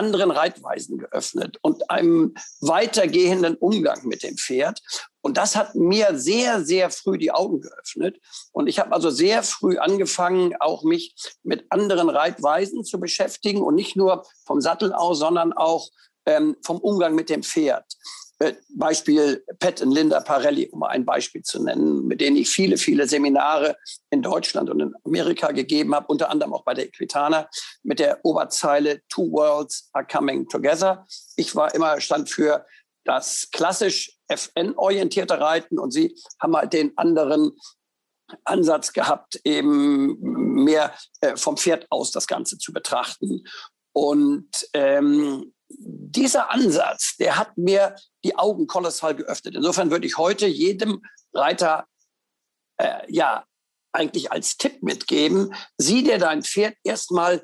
anderen 0.00 0.30
Reitweisen 0.30 0.96
geöffnet 0.96 1.58
und 1.60 1.90
einem 1.90 2.34
weitergehenden 2.60 3.54
Umgang 3.56 4.06
mit 4.06 4.22
dem 4.22 4.38
Pferd. 4.38 4.80
Und 5.20 5.36
das 5.36 5.56
hat 5.56 5.74
mir 5.74 6.18
sehr, 6.18 6.64
sehr 6.64 6.88
früh 6.88 7.18
die 7.18 7.32
Augen 7.32 7.60
geöffnet. 7.60 8.18
Und 8.52 8.66
ich 8.66 8.78
habe 8.78 8.92
also 8.92 9.10
sehr 9.10 9.42
früh 9.42 9.76
angefangen, 9.76 10.56
auch 10.58 10.82
mich 10.84 11.14
mit 11.42 11.66
anderen 11.68 12.08
Reitweisen 12.08 12.82
zu 12.82 12.98
beschäftigen 12.98 13.60
und 13.60 13.74
nicht 13.74 13.94
nur 13.94 14.24
vom 14.46 14.62
Sattel 14.62 14.94
aus, 14.94 15.18
sondern 15.18 15.52
auch 15.52 15.90
ähm, 16.24 16.56
vom 16.64 16.78
Umgang 16.78 17.14
mit 17.14 17.28
dem 17.28 17.42
Pferd. 17.42 17.84
Beispiel 18.70 19.44
Pat 19.58 19.82
und 19.82 19.92
Linda 19.92 20.20
Parelli, 20.20 20.68
um 20.70 20.82
ein 20.82 21.04
Beispiel 21.04 21.42
zu 21.42 21.62
nennen, 21.62 22.06
mit 22.06 22.20
denen 22.20 22.36
ich 22.36 22.48
viele, 22.48 22.78
viele 22.78 23.06
Seminare 23.06 23.76
in 24.10 24.22
Deutschland 24.22 24.70
und 24.70 24.80
in 24.80 24.94
Amerika 25.04 25.52
gegeben 25.52 25.94
habe, 25.94 26.06
unter 26.08 26.30
anderem 26.30 26.54
auch 26.54 26.64
bei 26.64 26.72
der 26.72 26.86
Equitana 26.86 27.48
mit 27.82 27.98
der 27.98 28.24
Oberzeile 28.24 29.02
Two 29.08 29.30
Worlds 29.30 29.90
are 29.92 30.06
coming 30.06 30.48
together. 30.48 31.06
Ich 31.36 31.54
war 31.54 31.74
immer 31.74 32.00
stand 32.00 32.30
für 32.30 32.64
das 33.04 33.48
klassisch 33.52 34.18
FN-orientierte 34.28 35.38
Reiten 35.38 35.78
und 35.78 35.90
sie 35.90 36.14
haben 36.40 36.56
halt 36.56 36.72
den 36.72 36.96
anderen 36.96 37.52
Ansatz 38.44 38.92
gehabt, 38.92 39.40
eben 39.44 40.18
mehr 40.64 40.94
äh, 41.20 41.36
vom 41.36 41.56
Pferd 41.56 41.86
aus 41.90 42.10
das 42.10 42.26
Ganze 42.26 42.58
zu 42.58 42.72
betrachten. 42.72 43.44
Und 43.92 44.48
ähm, 44.72 45.52
dieser 46.10 46.50
Ansatz, 46.50 47.16
der 47.18 47.36
hat 47.36 47.56
mir 47.56 47.94
die 48.24 48.36
Augen 48.36 48.66
kolossal 48.66 49.14
geöffnet. 49.14 49.54
Insofern 49.54 49.90
würde 49.90 50.06
ich 50.06 50.18
heute 50.18 50.46
jedem 50.46 51.02
Reiter 51.32 51.86
äh, 52.78 53.00
ja 53.08 53.44
eigentlich 53.92 54.32
als 54.32 54.56
Tipp 54.56 54.82
mitgeben, 54.82 55.54
sieh 55.76 56.02
dir 56.02 56.18
dein 56.18 56.42
Pferd 56.42 56.76
erstmal 56.84 57.42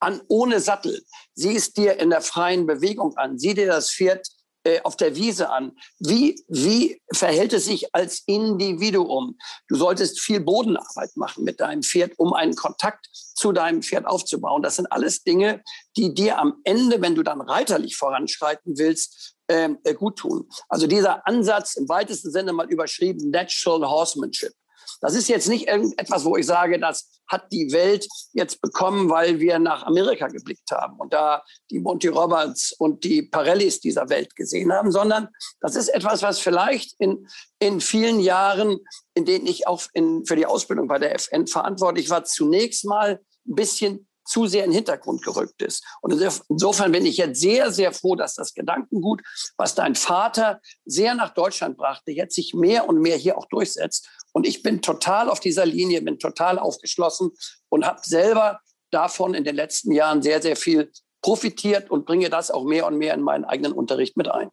an 0.00 0.20
ohne 0.28 0.60
Sattel. 0.60 1.04
Sieh 1.34 1.56
es 1.56 1.72
dir 1.72 1.98
in 1.98 2.10
der 2.10 2.20
freien 2.20 2.66
Bewegung 2.66 3.16
an. 3.16 3.38
Sieh 3.38 3.54
dir 3.54 3.66
das 3.66 3.90
Pferd 3.90 4.28
äh, 4.64 4.80
auf 4.82 4.96
der 4.96 5.14
Wiese 5.16 5.50
an. 5.50 5.72
Wie, 5.98 6.42
wie 6.48 7.00
verhält 7.12 7.52
es 7.52 7.66
sich 7.66 7.94
als 7.94 8.22
Individuum? 8.26 9.38
Du 9.68 9.76
solltest 9.76 10.20
viel 10.20 10.40
Bodenarbeit 10.40 11.16
machen 11.16 11.44
mit 11.44 11.60
deinem 11.60 11.82
Pferd, 11.82 12.12
um 12.16 12.32
einen 12.32 12.54
Kontakt 12.54 13.08
zu 13.12 13.52
deinem 13.52 13.82
Pferd 13.82 14.06
aufzubauen. 14.06 14.62
Das 14.62 14.76
sind 14.76 14.90
alles 14.90 15.22
Dinge, 15.22 15.62
die 15.96 16.14
dir 16.14 16.38
am 16.38 16.54
Ende, 16.64 17.00
wenn 17.00 17.14
du 17.14 17.22
dann 17.22 17.40
reiterlich 17.40 17.96
voranschreiten 17.96 18.78
willst, 18.78 19.36
ähm, 19.48 19.78
äh, 19.84 19.94
gut 19.94 20.16
tun. 20.16 20.48
Also 20.68 20.86
dieser 20.86 21.26
Ansatz 21.26 21.76
im 21.76 21.88
weitesten 21.88 22.30
Sinne 22.30 22.52
mal 22.52 22.68
überschrieben, 22.68 23.30
Natural 23.30 23.88
Horsemanship. 23.88 24.52
Das 25.00 25.14
ist 25.14 25.28
jetzt 25.28 25.48
nicht 25.48 25.68
irgendetwas, 25.68 26.24
wo 26.24 26.36
ich 26.36 26.46
sage, 26.46 26.78
das 26.78 27.08
hat 27.28 27.52
die 27.52 27.72
Welt 27.72 28.06
jetzt 28.32 28.60
bekommen, 28.60 29.10
weil 29.10 29.38
wir 29.38 29.58
nach 29.58 29.84
Amerika 29.84 30.28
geblickt 30.28 30.70
haben 30.70 30.98
und 30.98 31.12
da 31.12 31.42
die 31.70 31.78
Monty 31.78 32.08
Roberts 32.08 32.72
und 32.72 33.04
die 33.04 33.22
Parellis 33.22 33.80
dieser 33.80 34.08
Welt 34.08 34.34
gesehen 34.34 34.72
haben, 34.72 34.90
sondern 34.90 35.28
das 35.60 35.76
ist 35.76 35.88
etwas, 35.88 36.22
was 36.22 36.38
vielleicht 36.38 36.98
in, 36.98 37.28
in 37.58 37.80
vielen 37.80 38.20
Jahren, 38.20 38.78
in 39.14 39.24
denen 39.24 39.46
ich 39.46 39.66
auch 39.66 39.82
in, 39.92 40.24
für 40.26 40.36
die 40.36 40.46
Ausbildung 40.46 40.88
bei 40.88 40.98
der 40.98 41.14
FN 41.14 41.46
verantwortlich 41.46 42.10
war, 42.10 42.24
zunächst 42.24 42.84
mal 42.84 43.20
ein 43.46 43.54
bisschen 43.54 44.08
zu 44.28 44.46
sehr 44.46 44.64
in 44.64 44.70
den 44.70 44.76
Hintergrund 44.76 45.24
gerückt 45.24 45.62
ist. 45.62 45.82
Und 46.02 46.12
insofern 46.48 46.92
bin 46.92 47.06
ich 47.06 47.16
jetzt 47.16 47.40
sehr, 47.40 47.72
sehr 47.72 47.92
froh, 47.92 48.14
dass 48.14 48.34
das 48.34 48.52
Gedankengut, 48.52 49.22
was 49.56 49.74
dein 49.74 49.94
Vater 49.94 50.60
sehr 50.84 51.14
nach 51.14 51.32
Deutschland 51.32 51.78
brachte, 51.78 52.12
jetzt 52.12 52.34
sich 52.34 52.52
mehr 52.52 52.88
und 52.88 53.00
mehr 53.00 53.16
hier 53.16 53.38
auch 53.38 53.46
durchsetzt 53.46 54.08
Und 54.32 54.46
ich 54.46 54.62
bin 54.62 54.82
total 54.82 55.28
auf 55.28 55.40
dieser 55.40 55.66
Linie, 55.66 56.02
bin 56.02 56.18
total 56.18 56.58
aufgeschlossen 56.58 57.30
und 57.68 57.84
habe 57.84 58.00
selber 58.04 58.60
davon 58.90 59.34
in 59.34 59.44
den 59.44 59.56
letzten 59.56 59.92
Jahren 59.92 60.22
sehr, 60.22 60.40
sehr 60.42 60.56
viel 60.56 60.90
profitiert 61.22 61.90
und 61.90 62.06
bringe 62.06 62.30
das 62.30 62.50
auch 62.50 62.64
mehr 62.64 62.86
und 62.86 62.98
mehr 62.98 63.14
in 63.14 63.22
meinen 63.22 63.44
eigenen 63.44 63.72
Unterricht 63.72 64.16
mit 64.16 64.28
ein. 64.28 64.48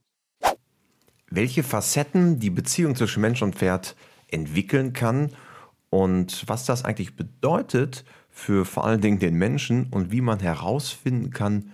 Welche 1.29 1.63
Facetten 1.63 2.39
die 2.39 2.49
Beziehung 2.49 2.95
zwischen 2.95 3.21
Mensch 3.21 3.41
und 3.41 3.55
Pferd 3.55 3.95
entwickeln 4.27 4.93
kann 4.93 5.35
und 5.89 6.43
was 6.47 6.65
das 6.65 6.83
eigentlich 6.85 7.15
bedeutet 7.15 8.05
für 8.29 8.65
vor 8.65 8.85
allen 8.85 9.01
Dingen 9.01 9.19
den 9.19 9.35
Menschen 9.35 9.87
und 9.91 10.11
wie 10.11 10.21
man 10.21 10.39
herausfinden 10.39 11.31
kann, 11.31 11.71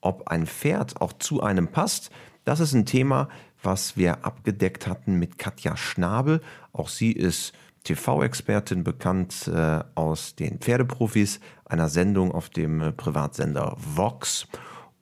ob 0.00 0.28
ein 0.28 0.46
Pferd 0.46 1.00
auch 1.00 1.12
zu 1.14 1.42
einem 1.42 1.68
passt, 1.68 2.10
das 2.44 2.60
ist 2.60 2.74
ein 2.74 2.86
Thema, 2.86 3.28
was 3.64 3.96
wir 3.96 4.24
abgedeckt 4.24 4.86
hatten 4.86 5.18
mit 5.18 5.38
Katja 5.38 5.76
Schnabel. 5.76 6.40
Auch 6.72 6.88
sie 6.88 7.12
ist 7.12 7.52
TV-Expertin, 7.84 8.82
bekannt 8.84 9.48
äh, 9.48 9.80
aus 9.94 10.34
den 10.34 10.58
Pferdeprofis, 10.58 11.40
einer 11.64 11.88
Sendung 11.88 12.32
auf 12.32 12.48
dem 12.48 12.80
äh, 12.80 12.92
Privatsender 12.92 13.76
Vox. 13.78 14.46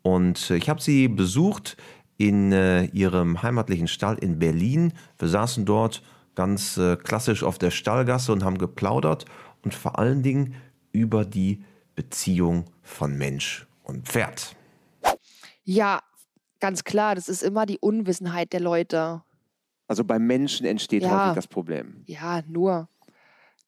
Und 0.03 0.51
äh, 0.51 0.57
ich 0.57 0.68
habe 0.68 0.83
sie 0.83 1.09
besucht 1.09 1.77
in 2.18 2.53
äh, 2.53 2.85
ihrem 2.87 3.42
heimatlichen 3.42 3.88
Stall 3.88 4.18
in 4.18 4.38
Berlin. 4.38 4.92
Wir 5.18 5.29
saßen 5.29 5.64
dort 5.64 6.03
ganz 6.35 6.77
äh, 6.77 6.96
klassisch 6.96 7.42
auf 7.42 7.59
der 7.59 7.70
Stallgasse 7.70 8.33
und 8.33 8.44
haben 8.44 8.59
geplaudert 8.59 9.27
und 9.62 9.75
vor 9.75 9.98
allen 9.98 10.22
Dingen 10.22 10.55
über 10.92 11.25
die 11.25 11.64
Beziehung 11.94 12.66
von 12.83 13.16
Mensch 13.16 13.66
und 13.83 14.07
Pferd. 14.09 14.57
Ja, 15.64 16.01
ganz 16.62 16.85
klar, 16.85 17.14
das 17.16 17.29
ist 17.29 17.42
immer 17.42 17.66
die 17.66 17.79
Unwissenheit 17.81 18.53
der 18.53 18.61
Leute. 18.61 19.22
Also 19.88 20.05
beim 20.05 20.27
Menschen 20.27 20.64
entsteht 20.64 21.03
Ja. 21.03 21.25
häufig 21.25 21.35
das 21.35 21.48
Problem. 21.48 22.03
Ja, 22.07 22.40
nur. 22.46 22.88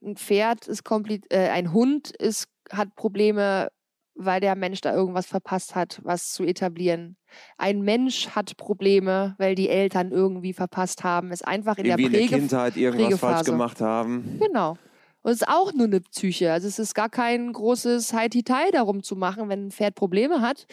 Ein 0.03 0.17
Pferd 0.17 0.69
ist 0.69 0.85
komplett, 0.85 1.25
äh, 1.33 1.49
ein 1.49 1.73
Hund 1.73 2.11
ist, 2.11 2.47
hat 2.71 2.95
Probleme, 2.95 3.69
weil 4.15 4.41
der 4.41 4.55
Mensch 4.55 4.81
da 4.81 4.95
irgendwas 4.95 5.27
verpasst 5.27 5.75
hat, 5.75 6.01
was 6.05 6.31
zu 6.33 6.45
etablieren. 6.45 7.17
Ein 7.59 7.83
Mensch 7.83 8.29
hat 8.29 8.57
Probleme, 8.57 9.35
weil 9.39 9.55
die 9.57 9.69
Eltern 9.69 10.13
irgendwie 10.13 10.53
verpasst 10.53 11.03
haben, 11.03 11.33
es 11.33 11.43
einfach 11.43 11.79
in 11.79 11.87
Irgendwie 11.87 12.05
in 12.07 12.13
der 12.13 12.21
der 12.21 12.27
Präge 12.29 12.41
Kindheit 12.41 12.77
irgendwas 12.77 13.19
falsch 13.19 13.21
Prägephase. 13.21 13.51
gemacht 13.51 13.81
haben. 13.81 14.39
Genau. 14.41 14.77
Und 15.23 15.33
es 15.33 15.41
ist 15.41 15.49
auch 15.49 15.73
nur 15.73 15.87
eine 15.87 16.01
Psyche. 16.01 16.53
Also 16.53 16.69
es 16.69 16.79
ist 16.79 16.95
gar 16.95 17.09
kein 17.09 17.53
großes 17.53 18.13
Haiti-Tai 18.13 18.71
darum 18.73 19.03
zu 19.03 19.17
machen, 19.17 19.49
wenn 19.49 19.67
ein 19.67 19.71
Pferd 19.73 19.95
Probleme 19.97 20.43
hat. 20.43 20.67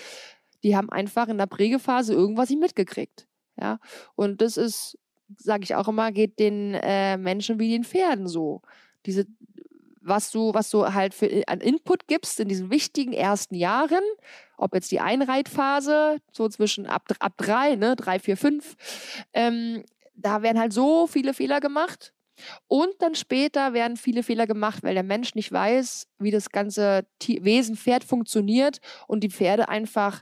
Die 0.64 0.76
haben 0.76 0.90
einfach 0.90 1.28
in 1.28 1.38
der 1.38 1.48
Prägephase 1.48 2.14
irgendwas 2.14 2.50
nicht 2.50 2.60
mitgekriegt. 2.60 3.28
Ja. 3.60 3.80
Und 4.16 4.42
das 4.42 4.58
ist, 4.58 4.98
sage 5.38 5.64
ich 5.64 5.76
auch 5.76 5.88
immer, 5.88 6.12
geht 6.12 6.40
den 6.40 6.74
äh, 6.76 7.18
Menschen 7.18 7.60
wie 7.60 7.72
den 7.72 7.84
Pferden 7.84 8.28
so. 8.28 8.62
Diese, 9.06 9.26
was 10.02 10.32
du, 10.32 10.54
was 10.54 10.70
du 10.70 10.94
halt 10.94 11.14
für 11.14 11.44
an 11.48 11.62
Input 11.62 12.08
gibst 12.08 12.40
in 12.40 12.48
diesen 12.48 12.72
wichtigen 12.72 13.14
ersten 13.14 13.56
Jahren, 13.56 14.04
ob 14.58 14.74
jetzt 14.74 14.92
die 14.92 15.00
Einreitphase, 15.00 16.18
so 16.32 16.50
zwischen 16.50 16.86
ab, 16.86 17.08
ab 17.20 17.34
drei, 17.38 17.76
ne, 17.76 17.96
drei, 17.96 18.20
vier, 18.20 18.38
fünf, 18.38 18.76
ähm, 19.34 19.84
da 20.16 20.42
werden 20.42 20.60
halt 20.60 20.74
so 20.74 21.08
viele 21.08 21.34
Fehler 21.34 21.60
gemacht. 21.60 22.14
Und 22.68 22.94
dann 23.00 23.14
später 23.14 23.74
werden 23.74 23.98
viele 23.98 24.24
Fehler 24.24 24.48
gemacht, 24.48 24.82
weil 24.84 24.96
der 24.96 25.04
Mensch 25.04 25.36
nicht 25.36 25.52
weiß, 25.52 26.08
wie 26.18 26.32
das 26.32 26.50
ganze 26.50 27.06
Wesen 27.24 27.76
Pferd 27.76 28.04
funktioniert 28.04 28.80
und 29.08 29.24
die 29.24 29.30
Pferde 29.30 29.70
einfach, 29.70 30.22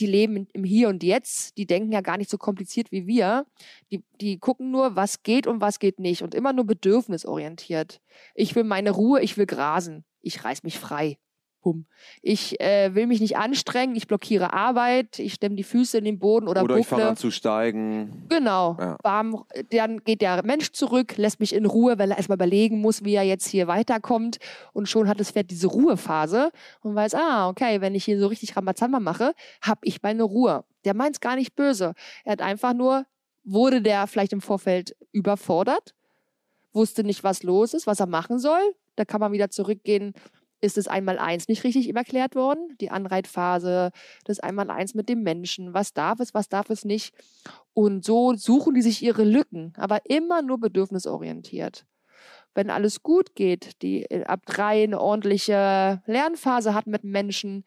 die 0.00 0.06
leben 0.06 0.48
im 0.52 0.64
Hier 0.64 0.88
und 0.88 1.02
Jetzt, 1.02 1.56
die 1.56 1.66
denken 1.66 1.92
ja 1.92 2.00
gar 2.00 2.16
nicht 2.16 2.30
so 2.30 2.38
kompliziert 2.38 2.90
wie 2.90 3.06
wir. 3.06 3.46
Die, 3.92 4.04
die 4.20 4.38
gucken 4.38 4.70
nur, 4.70 4.96
was 4.96 5.22
geht 5.22 5.46
und 5.46 5.60
was 5.60 5.78
geht 5.78 6.00
nicht 6.00 6.22
und 6.22 6.34
immer 6.34 6.52
nur 6.52 6.66
bedürfnisorientiert. 6.66 8.00
Ich 8.34 8.54
will 8.54 8.64
meine 8.64 8.90
Ruhe, 8.90 9.20
ich 9.22 9.36
will 9.36 9.46
grasen, 9.46 10.04
ich 10.20 10.44
reiß 10.44 10.62
mich 10.62 10.78
frei. 10.78 11.18
Bumm. 11.64 11.86
Ich 12.20 12.60
äh, 12.60 12.94
will 12.94 13.06
mich 13.06 13.22
nicht 13.22 13.38
anstrengen, 13.38 13.96
ich 13.96 14.06
blockiere 14.06 14.52
Arbeit, 14.52 15.18
ich 15.18 15.32
stemme 15.32 15.56
die 15.56 15.64
Füße 15.64 15.96
in 15.96 16.04
den 16.04 16.18
Boden 16.18 16.46
oder, 16.46 16.62
Oder 16.62 16.76
ich 16.76 16.86
fange 16.86 17.08
an 17.08 17.16
zu 17.16 17.30
steigen. 17.30 18.26
Genau. 18.28 18.76
Ja. 18.78 18.98
Bam, 19.02 19.44
dann 19.70 20.04
geht 20.04 20.20
der 20.20 20.44
Mensch 20.44 20.72
zurück, 20.72 21.16
lässt 21.16 21.40
mich 21.40 21.54
in 21.54 21.64
Ruhe, 21.64 21.98
weil 21.98 22.10
er 22.10 22.18
erstmal 22.18 22.36
überlegen 22.36 22.82
muss, 22.82 23.02
wie 23.02 23.14
er 23.14 23.22
jetzt 23.22 23.48
hier 23.48 23.66
weiterkommt. 23.66 24.36
Und 24.74 24.90
schon 24.90 25.08
hat 25.08 25.18
das 25.18 25.30
Pferd 25.30 25.50
diese 25.50 25.68
Ruhephase 25.68 26.50
und 26.82 26.94
weiß, 26.94 27.14
ah, 27.14 27.48
okay, 27.48 27.80
wenn 27.80 27.94
ich 27.94 28.04
hier 28.04 28.20
so 28.20 28.26
richtig 28.26 28.54
Rambazamba 28.54 29.00
mache, 29.00 29.32
habe 29.62 29.80
ich 29.84 30.02
meine 30.02 30.24
Ruhe. 30.24 30.64
Der 30.84 30.92
meint 30.92 31.16
es 31.16 31.20
gar 31.20 31.34
nicht 31.34 31.56
böse. 31.56 31.94
Er 32.26 32.32
hat 32.32 32.42
einfach 32.42 32.74
nur, 32.74 33.06
wurde 33.42 33.80
der 33.80 34.06
vielleicht 34.06 34.34
im 34.34 34.42
Vorfeld 34.42 34.94
überfordert, 35.12 35.94
wusste 36.74 37.04
nicht, 37.04 37.24
was 37.24 37.42
los 37.42 37.72
ist, 37.72 37.86
was 37.86 38.00
er 38.00 38.06
machen 38.06 38.38
soll. 38.38 38.74
Da 38.96 39.06
kann 39.06 39.20
man 39.20 39.32
wieder 39.32 39.48
zurückgehen. 39.48 40.12
Ist 40.60 40.76
das 40.76 40.88
Einmaleins 40.88 41.48
nicht 41.48 41.64
richtig 41.64 41.88
ihm 41.88 41.96
erklärt 41.96 42.34
worden? 42.34 42.76
Die 42.80 42.90
Anreitphase, 42.90 43.90
das 44.24 44.40
Einmaleins 44.40 44.94
mit 44.94 45.08
dem 45.08 45.22
Menschen. 45.22 45.74
Was 45.74 45.92
darf 45.92 46.20
es, 46.20 46.32
was 46.32 46.48
darf 46.48 46.70
es 46.70 46.84
nicht? 46.84 47.14
Und 47.74 48.04
so 48.04 48.34
suchen 48.34 48.74
die 48.74 48.82
sich 48.82 49.02
ihre 49.02 49.24
Lücken, 49.24 49.74
aber 49.76 50.00
immer 50.08 50.42
nur 50.42 50.58
bedürfnisorientiert. 50.58 51.84
Wenn 52.54 52.70
alles 52.70 53.02
gut 53.02 53.34
geht, 53.34 53.82
die 53.82 54.04
äh, 54.04 54.24
ab 54.24 54.46
drei 54.46 54.84
eine 54.84 55.00
ordentliche 55.00 56.02
Lernphase 56.06 56.72
hat 56.72 56.86
mit 56.86 57.02
Menschen, 57.04 57.64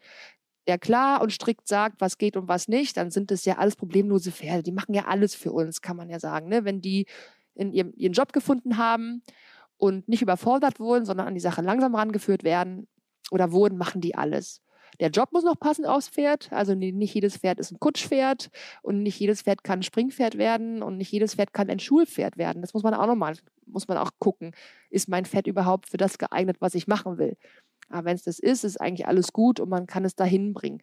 der 0.68 0.78
klar 0.78 1.22
und 1.22 1.32
strikt 1.32 1.68
sagt, 1.68 2.02
was 2.02 2.18
geht 2.18 2.38
und 2.38 2.48
was 2.48 2.68
nicht, 2.68 2.98
dann 2.98 3.12
sind 3.12 3.32
es 3.32 3.46
ja 3.46 3.58
alles 3.58 3.76
problemlose 3.76 4.32
Pferde. 4.32 4.64
Die 4.64 4.72
machen 4.72 4.94
ja 4.94 5.06
alles 5.06 5.36
für 5.36 5.52
uns, 5.52 5.82
kann 5.82 5.98
man 5.98 6.10
ja 6.10 6.20
sagen. 6.20 6.50
Ne? 6.50 6.66
Wenn 6.66 6.82
die 6.82 7.06
in 7.56 7.72
ihrem, 7.72 7.94
ihren 7.96 8.14
Job 8.14 8.34
gefunden 8.34 8.78
haben 8.78 9.24
und 9.78 10.08
nicht 10.08 10.22
überfordert 10.22 10.80
wurden, 10.80 11.06
sondern 11.06 11.28
an 11.28 11.34
die 11.34 11.40
Sache 11.40 11.62
langsam 11.62 11.96
rangeführt 11.96 12.44
werden 12.44 12.88
oder 13.32 13.52
wurden, 13.52 13.78
machen 13.78 14.02
die 14.02 14.16
alles. 14.16 14.62
Der 15.00 15.10
Job 15.10 15.32
muss 15.34 15.44
noch 15.44 15.60
passen 15.60 15.86
aufs 15.86 16.10
Pferd. 16.10 16.52
Also 16.52 16.74
ni- 16.74 16.92
nicht 16.94 17.14
jedes 17.14 17.38
Pferd 17.38 17.60
ist 17.60 17.72
ein 17.72 17.80
Kutschpferd 17.80 18.50
und 18.82 19.04
nicht 19.04 19.20
jedes 19.20 19.44
Pferd 19.44 19.64
kann 19.64 19.80
ein 19.80 19.84
Springpferd 19.84 20.38
werden 20.38 20.82
und 20.82 20.98
nicht 20.98 21.12
jedes 21.12 21.36
Pferd 21.36 21.54
kann 21.54 21.70
ein 21.70 21.80
Schulpferd 21.80 22.38
werden. 22.38 22.62
Das 22.62 22.74
muss 22.74 22.84
man 22.84 22.94
auch 22.96 23.06
nochmal, 23.06 23.36
muss 23.68 23.88
man 23.88 23.98
auch 23.98 24.12
gucken. 24.18 24.54
Ist 24.90 25.08
mein 25.10 25.26
Pferd 25.26 25.46
überhaupt 25.46 25.90
für 25.90 25.98
das 25.98 26.18
geeignet, 26.18 26.58
was 26.62 26.74
ich 26.74 26.88
machen 26.88 27.18
will? 27.20 27.38
Aber 27.90 28.06
wenn 28.06 28.16
es 28.16 28.24
das 28.24 28.40
ist, 28.40 28.64
ist 28.64 28.82
eigentlich 28.82 29.08
alles 29.08 29.32
gut 29.34 29.60
und 29.60 29.70
man 29.70 29.86
kann 29.88 30.04
es 30.04 30.16
dahin 30.16 30.54
bringen. 30.54 30.82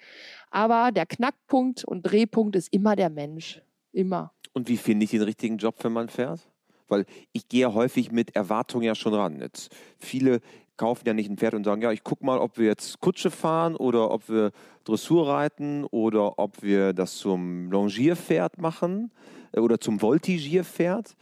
Aber 0.50 0.92
der 0.92 1.07
Knackpunkt 1.07 1.85
und 1.85 2.02
Drehpunkt 2.02 2.54
ist 2.57 2.72
immer 2.72 2.94
der 2.96 3.11
Mensch. 3.11 3.62
Immer. 3.90 4.33
Und 4.52 4.68
wie 4.68 4.76
finde 4.76 5.04
ich 5.04 5.11
den 5.11 5.22
richtigen 5.22 5.57
Job 5.59 5.80
für 5.80 5.90
mein 5.90 6.09
Pferd? 6.09 6.48
Weil 6.88 7.07
ich 7.33 7.49
gehe 7.49 7.62
ja 7.62 7.75
häufig 7.75 8.12
mit 8.12 8.37
Erwartungen 8.37 8.85
ja 8.85 8.94
schon 8.94 9.14
ran. 9.14 9.40
Jetzt 9.40 9.75
viele 9.99 10.40
kaufen 10.77 11.07
ja 11.07 11.14
nicht 11.14 11.31
ein 11.31 11.37
Pferd 11.37 11.55
und 11.55 11.64
sagen, 11.64 11.83
ja, 11.83 11.92
ich 11.92 12.03
gucke 12.03 12.25
mal, 12.25 12.38
ob 12.38 12.59
wir 12.59 12.66
jetzt 12.66 13.01
Kutsche 13.01 13.31
fahren 13.31 13.77
oder 13.77 14.11
ob 14.11 14.29
wir 14.29 14.51
Dressur 14.85 15.29
reiten 15.29 15.85
oder 15.85 16.38
ob 16.38 16.62
wir 16.62 16.92
das 16.92 17.16
zum 17.16 17.70
Longierpferd 17.70 18.59
machen 18.59 19.12
äh, 19.53 19.61
oder 19.61 19.79
zum 19.81 20.03
Voltigierpferd. 20.03 21.16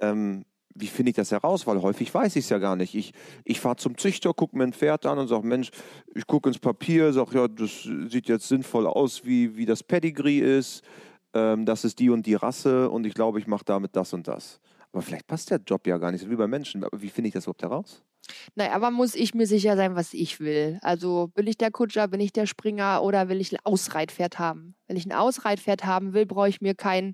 Ähm, 0.00 0.44
wie 0.78 0.88
finde 0.88 1.10
ich 1.10 1.16
das 1.16 1.30
heraus? 1.30 1.66
Weil 1.66 1.80
häufig 1.80 2.12
weiß 2.12 2.36
ich 2.36 2.44
es 2.44 2.50
ja 2.50 2.58
gar 2.58 2.76
nicht. 2.76 2.94
Ich, 2.94 3.12
ich 3.44 3.60
fahre 3.60 3.76
zum 3.76 3.96
Züchter, 3.96 4.34
gucke 4.34 4.56
mir 4.56 4.64
ein 4.64 4.72
Pferd 4.72 5.06
an 5.06 5.18
und 5.18 5.28
sage, 5.28 5.46
Mensch, 5.46 5.70
ich 6.14 6.26
gucke 6.26 6.50
ins 6.50 6.58
Papier, 6.58 7.12
sage, 7.12 7.38
ja, 7.38 7.48
das 7.48 7.82
sieht 7.82 8.28
jetzt 8.28 8.48
sinnvoll 8.48 8.86
aus, 8.86 9.24
wie, 9.24 9.56
wie 9.56 9.64
das 9.66 9.82
Pedigree 9.82 10.40
ist. 10.40 10.82
Ähm, 11.32 11.64
das 11.64 11.84
ist 11.84 11.98
die 11.98 12.10
und 12.10 12.26
die 12.26 12.34
Rasse 12.34 12.90
und 12.90 13.06
ich 13.06 13.14
glaube, 13.14 13.38
ich 13.38 13.46
mache 13.46 13.64
damit 13.64 13.96
das 13.96 14.12
und 14.12 14.28
das. 14.28 14.60
Aber 14.96 15.02
vielleicht 15.02 15.26
passt 15.26 15.50
der 15.50 15.58
Job 15.58 15.86
ja 15.86 15.98
gar 15.98 16.10
nicht 16.10 16.22
so 16.22 16.30
wie 16.30 16.36
bei 16.36 16.46
Menschen. 16.46 16.82
Aber 16.82 17.02
wie 17.02 17.10
finde 17.10 17.28
ich 17.28 17.34
das 17.34 17.44
überhaupt 17.44 17.62
heraus? 17.62 18.02
Naja, 18.54 18.72
aber 18.72 18.90
muss 18.90 19.14
ich 19.14 19.34
mir 19.34 19.46
sicher 19.46 19.76
sein, 19.76 19.94
was 19.94 20.14
ich 20.14 20.40
will. 20.40 20.78
Also 20.80 21.30
bin 21.34 21.46
ich 21.46 21.58
der 21.58 21.70
Kutscher, 21.70 22.08
bin 22.08 22.18
ich 22.18 22.32
der 22.32 22.46
Springer 22.46 23.02
oder 23.02 23.28
will 23.28 23.42
ich 23.42 23.52
ein 23.52 23.58
Ausreitpferd 23.62 24.38
haben? 24.38 24.74
Wenn 24.86 24.96
ich 24.96 25.04
ein 25.04 25.12
Ausreitpferd 25.12 25.84
haben 25.84 26.14
will, 26.14 26.24
brauche 26.24 26.48
ich 26.48 26.62
mir 26.62 26.74
kein 26.74 27.12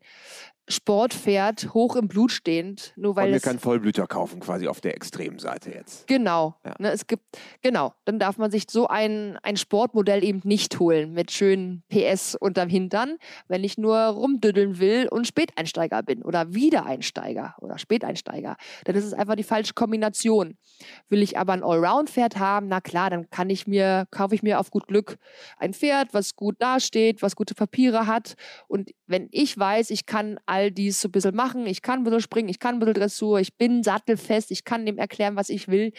Sportpferd, 0.73 1.75
hoch 1.75 1.97
im 1.97 2.09
Blut 2.09 2.33
stehend, 2.33 2.93
nur 2.97 3.17
weil 3.17 3.27
Und 3.27 3.33
mir 3.33 3.41
keinen 3.41 3.59
Vollblüter 3.59 4.07
kaufen, 4.07 4.41
quasi 4.41 4.67
auf 4.69 4.81
der 4.81 4.95
Extremseite 4.95 5.71
jetzt. 5.71 6.07
Genau. 6.07 6.57
Ja. 6.65 6.75
Ne, 6.79 6.91
es 6.91 7.07
gibt, 7.07 7.23
genau. 7.63 7.95
Dann 8.05 8.19
darf 8.19 8.39
man 8.39 8.51
sich 8.51 8.65
so 8.69 8.89
ein, 8.89 9.39
ein 9.43 9.57
Sportmodell 9.57 10.25
eben 10.25 10.41
nicht 10.45 10.79
holen 10.81 11.13
mit 11.13 11.31
schönen 11.31 11.83
PS 11.89 12.35
unterm 12.35 12.69
Hintern, 12.69 13.19
wenn 13.49 13.65
ich 13.65 13.79
nur 13.79 13.97
rumdüddeln 13.99 14.79
will 14.79 15.09
und 15.09 15.27
Späteinsteiger 15.27 16.03
bin 16.03 16.23
oder 16.23 16.55
Wiedereinsteiger 16.55 17.55
oder 17.61 17.79
Späteinsteiger. 17.79 18.57
Dann 18.85 18.97
ist 18.97 19.05
es 19.05 19.15
einfach 19.15 19.37
die 19.37 19.43
falsche 19.43 19.75
Kombination. 19.75 20.57
Will 21.09 21.23
ich 21.23 21.39
aber 21.39 21.53
ein 21.53 21.63
Allround-Pferd 21.63 22.39
haben, 22.39 22.69
na 22.69 22.81
klar, 22.81 23.11
dann 23.11 23.29
kann 23.31 23.51
ich 23.51 23.67
mir, 23.67 24.07
kaufe 24.11 24.35
ich 24.35 24.43
mir 24.43 24.59
auf 24.59 24.71
gut 24.71 24.87
Glück 24.87 25.19
ein 25.59 25.75
Pferd, 25.75 26.15
was 26.15 26.37
gut 26.37 26.57
dasteht, 26.61 27.23
was 27.23 27.37
gute 27.37 27.55
Papiere 27.55 28.07
hat. 28.07 28.35
Und 28.69 28.91
wenn 29.07 29.29
ich 29.31 29.57
weiß, 29.59 29.91
ich 29.91 30.07
kann 30.07 30.39
all 30.47 30.62
dies 30.71 31.01
so 31.01 31.09
ein 31.09 31.13
bisschen 31.13 31.35
machen, 31.35 31.67
ich 31.67 31.83
kann 31.83 32.01
ein 32.01 32.05
bisschen 32.05 32.21
springen, 32.21 32.49
ich 32.49 32.59
kann 32.59 32.77
ein 32.77 32.79
bisschen 32.79 32.95
Dressur, 32.95 33.41
ich 33.41 33.57
bin 33.57 33.83
sattelfest, 33.83 34.51
ich 34.51 34.65
kann 34.65 34.87
dem 34.87 34.99
erklären, 34.99 35.37
was 35.37 35.49
ich 35.49 35.69
will, 35.69 35.93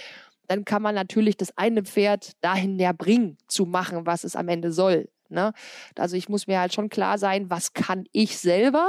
dann 0.48 0.66
kann 0.66 0.82
man 0.82 0.96
natürlich 0.96 1.38
das 1.38 1.58
eine 1.58 1.84
Pferd 1.84 2.32
dahin 2.42 2.76
näher 2.76 2.94
bringen, 2.94 3.38
zu 3.48 3.66
machen, 3.66 4.06
was 4.06 4.24
es 4.24 4.36
am 4.36 4.48
Ende 4.48 4.72
soll. 4.72 5.10
Ne? 5.30 5.54
Also 5.98 6.16
ich 6.16 6.30
muss 6.30 6.48
mir 6.48 6.60
halt 6.60 6.74
schon 6.74 6.90
klar 6.90 7.18
sein, 7.18 7.50
was 7.50 7.74
kann 7.74 8.06
ich 8.12 8.38
selber, 8.38 8.88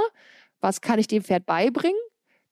was 0.60 0.80
kann 0.80 0.98
ich 0.98 1.06
dem 1.06 1.22
Pferd 1.22 1.46
beibringen, 1.46 2.00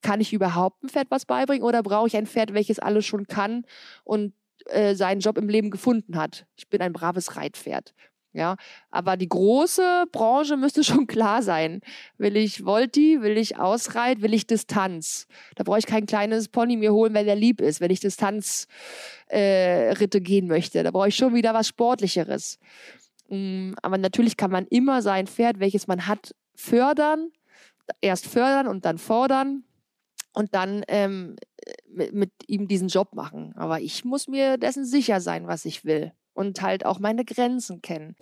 kann 0.03 0.21
ich 0.21 0.33
überhaupt 0.33 0.83
ein 0.83 0.89
Pferd 0.89 1.11
was 1.11 1.27
beibringen 1.27 1.63
oder 1.63 1.83
brauche 1.83 2.07
ich 2.07 2.17
ein 2.17 2.27
Pferd, 2.27 2.55
welches 2.55 2.79
alles 2.79 3.07
schon 3.07 3.27
kann 3.27 3.65
und 4.05 4.35
äh, 4.67 4.95
seinen 4.95 5.21
Job 5.21 5.39
im 5.39 5.49
Leben 5.49 5.71
gefunden 5.71 6.17
hat? 6.17 6.47
Ich 6.57 6.69
bin 6.69 6.81
ein 6.81 6.93
braves 6.93 7.37
Reitpferd. 7.37 7.95
Ja, 8.35 8.57
aber 8.91 9.19
die 9.19 9.29
große 9.29 10.07
Branche 10.11 10.57
müsste 10.57 10.83
schon 10.85 11.07
klar 11.07 11.43
sein. 11.43 11.81
Will 12.17 12.37
ich 12.37 12.65
Volti, 12.65 13.21
will 13.21 13.37
ich 13.37 13.59
Ausreit, 13.59 14.23
will 14.23 14.33
ich 14.33 14.47
Distanz? 14.47 15.27
Da 15.55 15.65
brauche 15.65 15.79
ich 15.79 15.87
kein 15.87 16.07
kleines 16.07 16.49
Pony 16.49 16.77
mir 16.77 16.93
holen, 16.93 17.13
wenn 17.15 17.27
der 17.27 17.37
lieb 17.37 17.61
ist, 17.61 17.81
wenn 17.81 17.91
ich 17.91 18.01
Distanzritte 18.01 18.69
äh, 19.29 20.21
gehen 20.21 20.47
möchte. 20.47 20.83
Da 20.83 20.91
brauche 20.91 21.09
ich 21.09 21.17
schon 21.17 21.35
wieder 21.35 21.53
was 21.53 21.69
Sportlicheres. 21.69 22.59
Mm, 23.29 23.73
aber 23.83 23.99
natürlich 23.99 24.37
kann 24.39 24.51
man 24.51 24.67
immer 24.69 25.03
sein 25.03 25.27
Pferd, 25.27 25.61
welches 25.61 25.87
man 25.87 26.07
hat, 26.07 26.35
fördern. 26.55 27.31
Erst 28.01 28.27
fördern 28.27 28.69
und 28.69 28.85
dann 28.87 28.97
fordern 28.97 29.65
und 30.33 30.55
dann 30.55 30.85
ähm, 30.89 31.37
mit, 31.87 32.15
mit 32.15 32.31
ihm 32.47 32.69
diesen 32.69 32.89
Job 32.89 33.13
machen. 33.15 33.53
Aber 33.57 33.81
ich 33.81 34.05
muss 34.05 34.29
mir 34.29 34.57
dessen 34.57 34.87
sicher 34.87 35.21
sein, 35.21 35.49
was 35.49 35.67
ich 35.67 35.85
will 35.85 36.13
und 36.35 36.63
halt 36.63 36.87
auch 36.87 36.99
meine 36.99 37.25
Grenzen 37.25 37.83
kennen. 37.83 38.17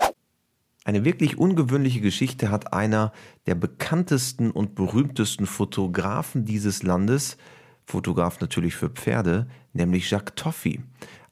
Eine 0.85 1.05
wirklich 1.05 1.37
ungewöhnliche 1.39 2.01
Geschichte 2.01 2.51
hat 2.51 2.73
einer 2.73 3.13
der 3.47 3.55
bekanntesten 3.55 4.51
und 4.51 4.75
berühmtesten 4.75 5.47
Fotografen 5.47 6.45
dieses 6.45 6.83
Landes, 6.83 7.37
Fotograf 7.85 8.41
natürlich 8.41 8.77
für 8.77 8.89
Pferde, 8.89 9.47
nämlich 9.73 10.11
Jacques 10.11 10.35
Toffi. 10.37 10.81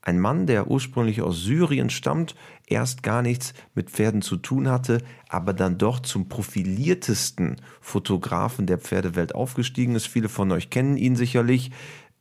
Ein 0.02 0.20
Mann, 0.20 0.46
der 0.46 0.70
ursprünglich 0.70 1.22
aus 1.22 1.42
Syrien 1.42 1.90
stammt, 1.90 2.34
erst 2.66 3.02
gar 3.02 3.22
nichts 3.22 3.52
mit 3.74 3.90
Pferden 3.90 4.22
zu 4.22 4.36
tun 4.36 4.68
hatte, 4.68 5.02
aber 5.28 5.52
dann 5.52 5.76
doch 5.76 6.00
zum 6.00 6.28
profiliertesten 6.28 7.56
Fotografen 7.80 8.66
der 8.66 8.78
Pferdewelt 8.78 9.34
aufgestiegen 9.34 9.94
ist. 9.94 10.06
Viele 10.06 10.28
von 10.28 10.50
euch 10.52 10.70
kennen 10.70 10.96
ihn 10.96 11.16
sicherlich. 11.16 11.72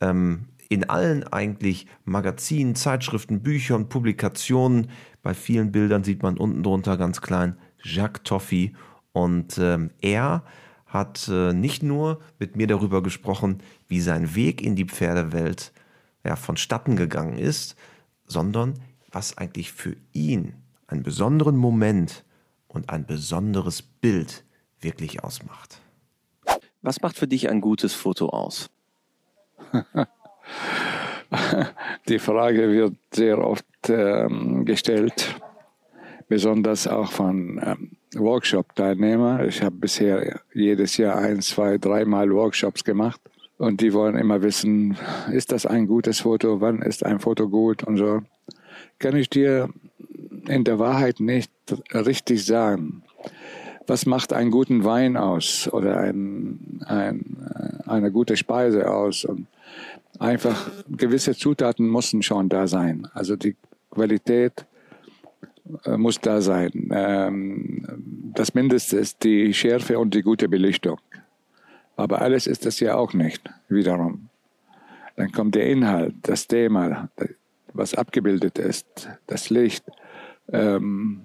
Ähm, 0.02 0.48
in 0.70 0.90
allen 0.90 1.24
eigentlich 1.26 1.88
Magazinen, 2.04 2.76
Zeitschriften, 2.76 3.42
Büchern, 3.42 3.90
Publikationen. 3.90 4.90
Bei 5.22 5.34
vielen 5.34 5.72
Bildern 5.72 6.04
sieht 6.04 6.24
man 6.24 6.38
unten 6.38 6.64
drunter 6.64 6.98
ganz 6.98 7.22
klein 7.22 7.58
Jacques 7.82 8.24
Toffi. 8.24 8.76
Und 9.12 9.58
ähm, 9.58 9.92
er 10.02 10.44
hat 10.86 11.28
äh, 11.28 11.54
nicht 11.54 11.84
nur 11.84 12.20
mit 12.40 12.56
mir 12.56 12.68
darüber 12.68 13.04
gesprochen, 13.04 13.60
wie 13.88 14.02
sein 14.02 14.36
Weg 14.36 14.62
in 14.62 14.76
die 14.76 14.86
Pferdewelt 14.86 15.74
ja, 16.24 16.36
vonstatten 16.36 16.96
gegangen 16.96 17.38
ist, 17.38 17.76
sondern 18.26 18.76
was 19.12 19.38
eigentlich 19.38 19.72
für 19.72 19.96
ihn 20.14 20.54
einen 20.88 21.04
besonderen 21.04 21.58
Moment 21.58 22.24
und 22.68 22.90
ein 22.90 23.06
besonderes 23.06 23.82
Bild 23.82 24.44
wirklich 24.80 25.24
ausmacht. 25.24 25.82
Was 26.82 27.02
macht 27.02 27.18
für 27.18 27.28
dich 27.28 27.50
ein 27.50 27.62
gutes 27.62 27.94
Foto 27.94 28.30
aus? 28.30 28.70
Die 32.08 32.20
Frage 32.20 32.72
wird 32.72 32.96
sehr 33.14 33.38
oft 33.40 33.66
ähm, 33.90 34.66
gestellt, 34.66 35.36
besonders 36.28 36.88
auch 36.88 37.12
von 37.12 37.62
ähm, 37.64 37.92
Workshop-Teilnehmern. 38.16 39.48
Ich 39.48 39.62
habe 39.62 39.76
bisher 39.76 40.40
jedes 40.54 40.98
Jahr 40.98 41.18
ein, 41.18 41.42
zwei, 41.42 41.78
dreimal 41.78 42.32
Workshops 42.32 42.84
gemacht 42.84 43.20
und 43.58 43.82
die 43.82 43.94
wollen 43.94 44.16
immer 44.16 44.42
wissen, 44.42 44.98
ist 45.32 45.52
das 45.52 45.66
ein 45.66 45.88
gutes 45.88 46.22
Foto, 46.22 46.62
wann 46.62 46.82
ist 46.82 47.06
ein 47.06 47.20
Foto 47.20 47.50
gut 47.50 47.84
und 47.84 47.98
so. 47.98 48.22
Kann 49.00 49.16
ich 49.16 49.30
dir 49.30 49.70
in 50.48 50.64
der 50.64 50.80
Wahrheit 50.80 51.20
nicht 51.20 51.52
richtig 51.94 52.46
sagen. 52.46 53.04
Was 53.86 54.06
macht 54.06 54.34
einen 54.34 54.52
guten 54.52 54.84
Wein 54.84 55.18
aus 55.18 55.70
oder 55.72 55.98
ein, 55.98 56.82
ein, 56.86 57.82
eine 57.86 58.12
gute 58.12 58.38
Speise 58.38 58.92
aus? 58.92 59.24
Und 59.26 59.48
einfach 60.20 60.70
gewisse 60.90 61.36
Zutaten 61.36 61.90
müssen 61.90 62.22
schon 62.22 62.50
da 62.50 62.68
sein. 62.68 63.08
Also 63.14 63.36
die 63.36 63.56
Qualität 63.92 64.66
äh, 65.86 65.98
muss 65.98 66.20
da 66.20 66.42
sein. 66.42 66.90
Ähm, 66.92 68.32
das 68.36 68.54
Mindeste 68.54 68.98
ist 68.98 69.24
die 69.24 69.54
Schärfe 69.54 70.00
und 70.00 70.14
die 70.14 70.22
gute 70.22 70.48
Belichtung. 70.48 71.00
Aber 71.96 72.22
alles 72.22 72.48
ist 72.48 72.66
das 72.66 72.80
ja 72.80 72.96
auch 72.96 73.14
nicht, 73.14 73.50
wiederum. 73.70 74.30
Dann 75.16 75.32
kommt 75.32 75.56
der 75.56 75.68
Inhalt, 75.68 76.14
das 76.22 76.48
Thema, 76.48 77.10
was 77.74 77.96
abgebildet 77.96 78.60
ist, 78.60 79.10
das 79.26 79.50
Licht. 79.50 79.84
Ähm, 80.52 81.22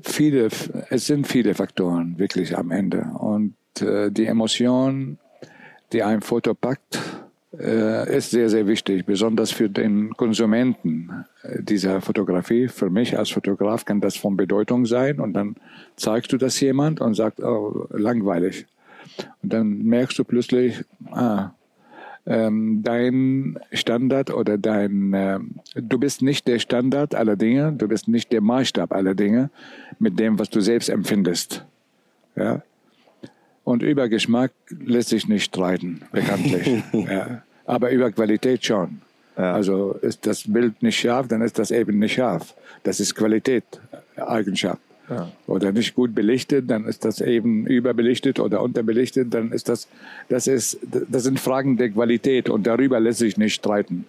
viele, 0.00 0.48
es 0.90 1.06
sind 1.06 1.26
viele 1.26 1.54
Faktoren 1.54 2.16
wirklich 2.18 2.56
am 2.56 2.70
Ende. 2.70 3.10
Und 3.18 3.56
äh, 3.80 4.10
die 4.10 4.26
Emotion, 4.26 5.18
die 5.92 6.04
ein 6.04 6.20
Foto 6.20 6.54
packt, 6.54 7.00
ist 7.52 8.30
sehr, 8.30 8.48
sehr 8.48 8.66
wichtig, 8.66 9.06
besonders 9.06 9.50
für 9.50 9.68
den 9.68 10.10
Konsumenten 10.16 11.24
äh, 11.42 11.62
dieser 11.62 12.00
Fotografie. 12.00 12.68
Für 12.68 12.90
mich 12.90 13.18
als 13.18 13.30
Fotograf 13.30 13.84
kann 13.84 14.00
das 14.00 14.16
von 14.16 14.36
Bedeutung 14.36 14.86
sein 14.86 15.18
und 15.18 15.32
dann 15.32 15.56
zeigst 15.96 16.32
du 16.32 16.36
das 16.36 16.60
jemand 16.60 17.00
und 17.00 17.14
sagt, 17.14 17.42
oh, 17.42 17.88
langweilig. 17.90 18.66
Und 19.42 19.52
dann 19.52 19.82
merkst 19.82 20.18
du 20.18 20.24
plötzlich, 20.24 20.84
ah, 21.10 21.50
ähm, 22.26 22.82
dein 22.84 23.58
Standard 23.72 24.32
oder 24.32 24.56
dein, 24.56 25.12
äh, 25.12 25.40
du 25.74 25.98
bist 25.98 26.22
nicht 26.22 26.46
der 26.46 26.60
Standard 26.60 27.14
aller 27.14 27.36
Dinge, 27.36 27.72
du 27.72 27.88
bist 27.88 28.06
nicht 28.06 28.30
der 28.30 28.40
Maßstab 28.40 28.92
aller 28.92 29.14
Dinge 29.14 29.50
mit 29.98 30.20
dem, 30.20 30.38
was 30.38 30.50
du 30.50 30.60
selbst 30.60 30.88
empfindest. 30.88 31.64
Ja, 32.36 32.62
und 33.70 33.82
über 33.82 34.08
Geschmack 34.08 34.52
lässt 34.68 35.10
sich 35.10 35.28
nicht 35.28 35.44
streiten, 35.44 36.02
bekanntlich. 36.12 36.82
ja. 36.92 37.42
Aber 37.66 37.90
über 37.90 38.10
Qualität 38.10 38.64
schon. 38.64 39.00
Ja. 39.36 39.54
Also 39.54 39.92
ist 40.02 40.26
das 40.26 40.44
Bild 40.52 40.82
nicht 40.82 40.98
scharf, 40.98 41.28
dann 41.28 41.40
ist 41.40 41.58
das 41.58 41.70
eben 41.70 41.98
nicht 41.98 42.14
scharf. 42.14 42.54
Das 42.82 43.00
ist 43.00 43.14
Qualität, 43.14 43.64
Eigenschaft. 44.16 44.80
Ja. 45.08 45.32
Oder 45.46 45.72
nicht 45.72 45.94
gut 45.94 46.14
belichtet, 46.14 46.70
dann 46.70 46.84
ist 46.84 47.04
das 47.04 47.20
eben 47.20 47.66
überbelichtet 47.66 48.38
oder 48.38 48.62
unterbelichtet, 48.62 49.34
dann 49.34 49.50
ist 49.50 49.68
das, 49.68 49.88
das 50.28 50.46
ist, 50.46 50.78
das 50.82 51.24
sind 51.24 51.40
Fragen 51.40 51.76
der 51.76 51.90
Qualität 51.90 52.48
und 52.48 52.66
darüber 52.66 53.00
lässt 53.00 53.18
sich 53.18 53.36
nicht 53.36 53.54
streiten. 53.54 54.06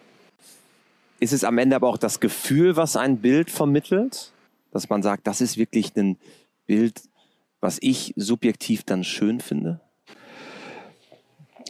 Ist 1.20 1.34
es 1.34 1.44
am 1.44 1.58
Ende 1.58 1.76
aber 1.76 1.88
auch 1.88 1.98
das 1.98 2.20
Gefühl, 2.20 2.76
was 2.76 2.96
ein 2.96 3.18
Bild 3.18 3.50
vermittelt? 3.50 4.32
Dass 4.72 4.90
man 4.90 5.02
sagt, 5.02 5.28
das 5.28 5.42
ist 5.42 5.58
wirklich 5.58 5.96
ein 5.96 6.18
Bild, 6.68 7.02
was 7.62 7.78
ich 7.82 8.14
subjektiv 8.18 8.84
dann 8.84 9.04
schön 9.04 9.40
finde? 9.40 9.80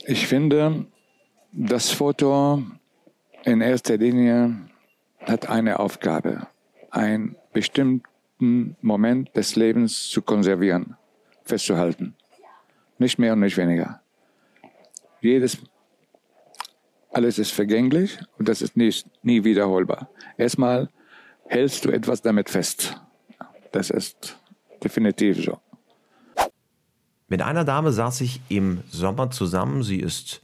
Ich 0.05 0.25
finde, 0.25 0.87
das 1.51 1.91
Foto 1.91 2.63
in 3.43 3.61
erster 3.61 3.97
Linie 3.97 4.55
hat 5.19 5.49
eine 5.49 5.79
Aufgabe, 5.79 6.47
einen 6.89 7.35
bestimmten 7.53 8.75
Moment 8.81 9.35
des 9.35 9.55
Lebens 9.55 10.09
zu 10.09 10.21
konservieren, 10.21 10.95
festzuhalten. 11.43 12.15
Nicht 12.97 13.19
mehr 13.19 13.33
und 13.33 13.41
nicht 13.41 13.57
weniger. 13.57 14.01
Jedes, 15.19 15.57
alles 17.11 17.37
ist 17.37 17.51
vergänglich 17.51 18.17
und 18.39 18.47
das 18.47 18.61
ist 18.61 18.77
nie, 18.77 18.93
nie 19.21 19.43
wiederholbar. 19.43 20.09
Erstmal 20.37 20.89
hältst 21.45 21.85
du 21.85 21.91
etwas 21.91 22.21
damit 22.21 22.49
fest. 22.49 22.99
Das 23.71 23.89
ist 23.89 24.39
definitiv 24.83 25.43
so. 25.43 25.59
Mit 27.31 27.41
einer 27.41 27.63
Dame 27.63 27.93
saß 27.93 28.19
ich 28.19 28.41
im 28.49 28.81
Sommer 28.89 29.31
zusammen. 29.31 29.83
Sie 29.83 30.01
ist 30.01 30.41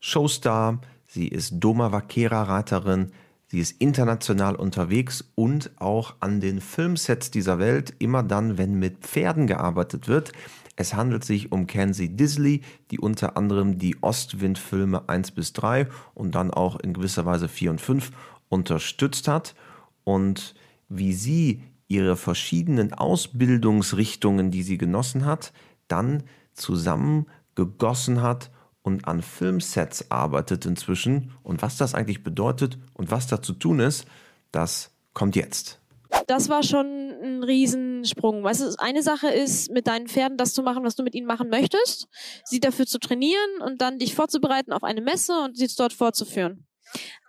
Showstar, 0.00 0.80
sie 1.06 1.28
ist 1.28 1.60
Doma 1.60 1.92
Vaquera-Reiterin, 1.92 3.12
sie 3.46 3.60
ist 3.60 3.80
international 3.80 4.56
unterwegs 4.56 5.22
und 5.36 5.70
auch 5.76 6.16
an 6.18 6.40
den 6.40 6.60
Filmsets 6.60 7.30
dieser 7.30 7.60
Welt, 7.60 7.94
immer 8.00 8.24
dann, 8.24 8.58
wenn 8.58 8.74
mit 8.74 9.06
Pferden 9.06 9.46
gearbeitet 9.46 10.08
wird. 10.08 10.32
Es 10.74 10.94
handelt 10.94 11.24
sich 11.24 11.52
um 11.52 11.68
Kenzie 11.68 12.08
Disley, 12.08 12.62
die 12.90 12.98
unter 12.98 13.36
anderem 13.36 13.78
die 13.78 14.02
Ostwind-Filme 14.02 15.08
1 15.08 15.30
bis 15.30 15.52
3 15.52 15.86
und 16.14 16.34
dann 16.34 16.50
auch 16.50 16.80
in 16.80 16.92
gewisser 16.92 17.24
Weise 17.24 17.46
4 17.46 17.70
und 17.70 17.80
5 17.80 18.10
unterstützt 18.48 19.28
hat. 19.28 19.54
Und 20.02 20.56
wie 20.88 21.12
sie 21.12 21.62
ihre 21.86 22.16
verschiedenen 22.16 22.92
Ausbildungsrichtungen, 22.94 24.50
die 24.50 24.64
sie 24.64 24.76
genossen 24.76 25.24
hat, 25.24 25.52
dann 25.88 26.24
zusammengegossen 26.54 28.22
hat 28.22 28.50
und 28.82 29.08
an 29.08 29.22
Filmsets 29.22 30.10
arbeitet 30.10 30.64
inzwischen. 30.64 31.32
Und 31.42 31.62
was 31.62 31.76
das 31.76 31.94
eigentlich 31.94 32.22
bedeutet 32.22 32.78
und 32.94 33.10
was 33.10 33.26
da 33.26 33.42
zu 33.42 33.52
tun 33.52 33.80
ist, 33.80 34.06
das 34.52 34.92
kommt 35.12 35.36
jetzt. 35.36 35.80
Das 36.28 36.48
war 36.48 36.62
schon 36.62 36.86
ein 36.86 37.42
Riesensprung. 37.42 38.42
Weißt 38.42 38.60
du, 38.60 38.74
eine 38.78 39.02
Sache 39.02 39.28
ist, 39.28 39.70
mit 39.70 39.86
deinen 39.86 40.08
Pferden 40.08 40.38
das 40.38 40.54
zu 40.54 40.62
machen, 40.62 40.84
was 40.84 40.94
du 40.96 41.02
mit 41.02 41.14
ihnen 41.14 41.26
machen 41.26 41.48
möchtest, 41.48 42.08
sie 42.44 42.60
dafür 42.60 42.86
zu 42.86 42.98
trainieren 42.98 43.60
und 43.60 43.80
dann 43.80 43.98
dich 43.98 44.14
vorzubereiten 44.14 44.72
auf 44.72 44.84
eine 44.84 45.00
Messe 45.00 45.32
und 45.40 45.56
sie 45.56 45.68
dort 45.76 45.92
vorzuführen. 45.92 46.64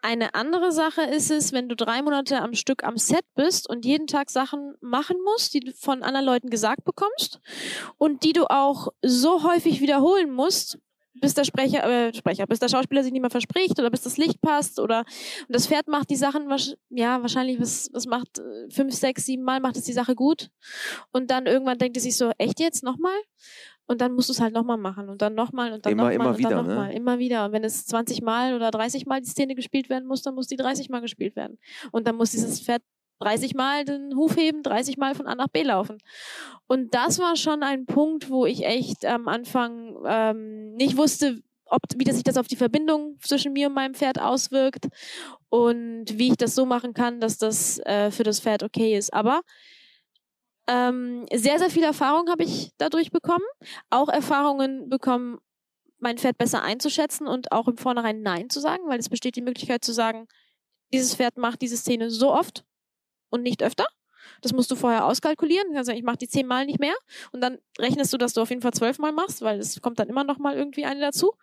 Eine 0.01 0.33
andere 0.35 0.71
Sache 0.71 1.01
ist 1.01 1.31
es, 1.31 1.51
wenn 1.51 1.69
du 1.69 1.75
drei 1.75 2.01
Monate 2.01 2.41
am 2.41 2.53
Stück 2.53 2.83
am 2.83 2.97
Set 2.97 3.25
bist 3.35 3.69
und 3.69 3.85
jeden 3.85 4.07
Tag 4.07 4.29
Sachen 4.29 4.75
machen 4.81 5.17
musst, 5.23 5.53
die 5.53 5.59
du 5.59 5.73
von 5.73 6.03
anderen 6.03 6.25
Leuten 6.25 6.49
gesagt 6.49 6.85
bekommst 6.85 7.39
und 7.97 8.23
die 8.23 8.33
du 8.33 8.49
auch 8.49 8.89
so 9.01 9.43
häufig 9.43 9.81
wiederholen 9.81 10.31
musst, 10.31 10.79
bis 11.19 11.33
der 11.33 11.43
Sprecher, 11.43 11.83
äh, 11.83 12.13
Sprecher, 12.13 12.45
bis 12.45 12.59
der 12.59 12.69
Schauspieler 12.69 13.03
sich 13.03 13.11
nicht 13.11 13.21
mehr 13.21 13.31
verspricht 13.31 13.79
oder 13.79 13.89
bis 13.89 14.01
das 14.01 14.17
Licht 14.17 14.41
passt 14.41 14.79
oder 14.79 14.99
und 14.99 15.55
das 15.55 15.67
Pferd 15.67 15.87
macht 15.87 16.09
die 16.09 16.15
Sachen 16.15 16.47
ja 16.89 17.21
wahrscheinlich 17.21 17.59
was 17.59 17.89
was 17.93 18.05
macht 18.05 18.39
äh, 18.39 18.69
fünf, 18.69 18.93
sechs, 18.93 19.25
sieben 19.25 19.43
Mal 19.43 19.59
macht 19.59 19.77
es 19.77 19.83
die 19.83 19.93
Sache 19.93 20.15
gut 20.15 20.49
und 21.11 21.31
dann 21.31 21.45
irgendwann 21.45 21.77
denkt 21.77 21.97
es 21.97 22.03
sich 22.03 22.17
so 22.17 22.31
echt 22.37 22.59
jetzt? 22.59 22.83
Nochmal 22.83 23.17
und 23.87 24.01
dann 24.01 24.13
musst 24.13 24.29
du 24.29 24.33
es 24.33 24.41
halt 24.41 24.53
nochmal 24.53 24.77
machen 24.77 25.09
und 25.09 25.21
dann 25.21 25.33
nochmal 25.33 25.71
und 25.71 25.85
dann 25.85 25.93
Immer, 25.93 26.03
nochmal 26.03 26.15
immer 26.15 26.29
und 26.29 26.37
wieder, 26.37 26.49
dann 26.49 26.67
ne? 26.67 26.73
nochmal, 26.73 26.93
immer 26.93 27.19
wieder. 27.19 27.45
Und 27.45 27.53
wenn 27.53 27.63
es 27.63 27.85
20 27.87 28.21
Mal 28.21 28.53
oder 28.53 28.69
30 28.69 29.05
Mal 29.05 29.21
die 29.21 29.29
Szene 29.29 29.55
gespielt 29.55 29.89
werden 29.89 30.07
muss, 30.07 30.21
dann 30.21 30.35
muss 30.35 30.47
die 30.47 30.57
30 30.57 30.89
Mal 30.89 30.99
gespielt 30.99 31.35
werden. 31.35 31.57
Und 31.91 32.05
dann 32.05 32.17
muss 32.17 32.31
dieses 32.31 32.59
Pferd 32.59 32.83
30 33.19 33.55
Mal 33.55 33.85
den 33.85 34.15
Huf 34.15 34.35
heben, 34.35 34.61
30 34.61 34.97
Mal 34.97 35.15
von 35.15 35.25
A 35.25 35.35
nach 35.35 35.47
B 35.47 35.63
laufen. 35.63 35.97
Und 36.67 36.93
das 36.93 37.17
war 37.19 37.35
schon 37.35 37.63
ein 37.63 37.85
Punkt, 37.85 38.29
wo 38.29 38.45
ich 38.45 38.65
echt 38.65 39.05
am 39.05 39.27
Anfang 39.27 39.95
ähm, 40.05 40.73
nicht 40.75 40.97
wusste, 40.97 41.41
ob, 41.65 41.81
wie 41.97 42.03
das 42.03 42.15
sich 42.15 42.23
das 42.23 42.37
auf 42.37 42.47
die 42.47 42.55
Verbindung 42.55 43.17
zwischen 43.21 43.53
mir 43.53 43.67
und 43.67 43.73
meinem 43.73 43.93
Pferd 43.93 44.19
auswirkt 44.19 44.87
und 45.49 46.05
wie 46.17 46.29
ich 46.29 46.37
das 46.37 46.55
so 46.55 46.65
machen 46.65 46.93
kann, 46.93 47.19
dass 47.19 47.37
das 47.37 47.79
äh, 47.79 48.11
für 48.11 48.23
das 48.23 48.39
Pferd 48.39 48.63
okay 48.63 48.97
ist. 48.97 49.13
Aber 49.13 49.41
ähm, 50.67 51.25
sehr, 51.33 51.59
sehr 51.59 51.69
viel 51.69 51.83
Erfahrung 51.83 52.29
habe 52.29 52.43
ich 52.43 52.71
dadurch 52.77 53.11
bekommen. 53.11 53.45
Auch 53.89 54.09
Erfahrungen 54.09 54.89
bekommen, 54.89 55.39
mein 55.99 56.17
Pferd 56.17 56.37
besser 56.37 56.61
einzuschätzen 56.61 57.27
und 57.27 57.51
auch 57.51 57.67
im 57.67 57.77
Vornherein 57.77 58.21
Nein 58.21 58.49
zu 58.49 58.59
sagen, 58.59 58.83
weil 58.87 58.99
es 58.99 59.09
besteht 59.09 59.35
die 59.35 59.41
Möglichkeit 59.41 59.83
zu 59.83 59.93
sagen, 59.93 60.27
dieses 60.93 61.15
Pferd 61.15 61.37
macht 61.37 61.61
diese 61.61 61.77
Szene 61.77 62.09
so 62.09 62.31
oft 62.31 62.63
und 63.29 63.43
nicht 63.43 63.63
öfter. 63.63 63.85
Das 64.41 64.53
musst 64.53 64.69
du 64.69 64.75
vorher 64.75 65.05
auskalkulieren. 65.05 65.75
Also 65.75 65.91
ich 65.91 66.03
mache 66.03 66.17
die 66.17 66.27
zehnmal 66.27 66.65
nicht 66.65 66.79
mehr 66.79 66.95
und 67.31 67.41
dann 67.41 67.57
rechnest 67.79 68.13
du, 68.13 68.17
dass 68.17 68.33
du 68.33 68.41
auf 68.41 68.49
jeden 68.49 68.61
Fall 68.61 68.73
zwölfmal 68.73 69.11
machst, 69.11 69.41
weil 69.41 69.59
es 69.59 69.81
kommt 69.81 69.99
dann 69.99 70.09
immer 70.09 70.23
noch 70.23 70.37
mal 70.37 70.55
irgendwie 70.55 70.85
eine 70.85 70.99
dazu. 70.99 71.33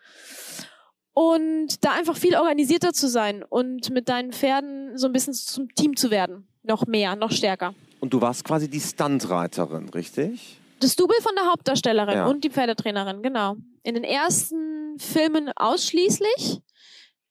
Und 1.13 1.85
da 1.85 1.93
einfach 1.93 2.17
viel 2.17 2.37
organisierter 2.37 2.93
zu 2.93 3.09
sein 3.09 3.45
und 3.45 3.91
mit 3.91 4.09
deinen 4.09 4.33
Pferden 4.33 4.99
so 4.99 5.07
ein 5.07 5.13
bisschen 5.13 5.33
zum 5.33 5.73
Team 5.75 5.97
zu 5.97 6.11
werden. 6.11 6.49
Noch 6.63 6.87
mehr, 6.87 7.15
noch 7.15 7.31
stärker. 7.31 7.75
Und 8.05 8.13
du 8.13 8.21
warst 8.21 8.45
quasi 8.45 8.69
die 8.69 8.81
Stuntreiterin, 8.81 9.89
richtig? 9.89 10.59
Das 10.81 10.95
Double 10.95 11.17
von 11.23 11.33
der 11.37 11.47
Hauptdarstellerin 11.51 12.17
Ja. 12.19 12.27
und 12.27 12.45
die 12.45 12.51
Pferdetrainerin, 12.51 13.23
genau. 13.23 13.57
In 13.83 13.95
den 13.95 14.05
ersten 14.05 14.99
Filmen 14.99 15.51
ausschließlich. 15.57 16.61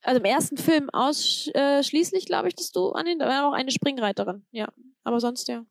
Also 0.01 0.19
im 0.19 0.25
ersten 0.25 0.57
Film 0.57 0.89
ausschließlich, 0.89 2.25
glaube 2.25 2.47
ich, 2.47 2.55
dass 2.55 2.71
du 2.71 2.89
an 2.93 3.05
den, 3.05 3.19
da 3.19 3.27
war 3.27 3.47
auch 3.49 3.53
eine 3.53 3.69
Springreiterin, 3.69 4.47
ja. 4.49 4.67
Aber 5.03 5.19
sonst 5.19 5.47
ja. 5.47 5.63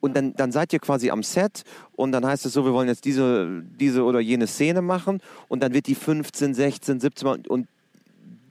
Und 0.00 0.16
dann, 0.16 0.32
dann 0.32 0.52
seid 0.52 0.72
ihr 0.72 0.78
quasi 0.78 1.10
am 1.10 1.22
Set 1.22 1.62
und 1.92 2.12
dann 2.12 2.24
heißt 2.24 2.46
es 2.46 2.54
so, 2.54 2.64
wir 2.64 2.72
wollen 2.72 2.88
jetzt 2.88 3.04
diese, 3.04 3.62
diese 3.62 4.04
oder 4.04 4.20
jene 4.20 4.46
Szene 4.46 4.80
machen 4.80 5.20
und 5.48 5.62
dann 5.62 5.74
wird 5.74 5.86
die 5.86 5.94
15, 5.94 6.54
16, 6.54 7.00
17 7.00 7.28
Mal 7.28 7.40
und 7.46 7.68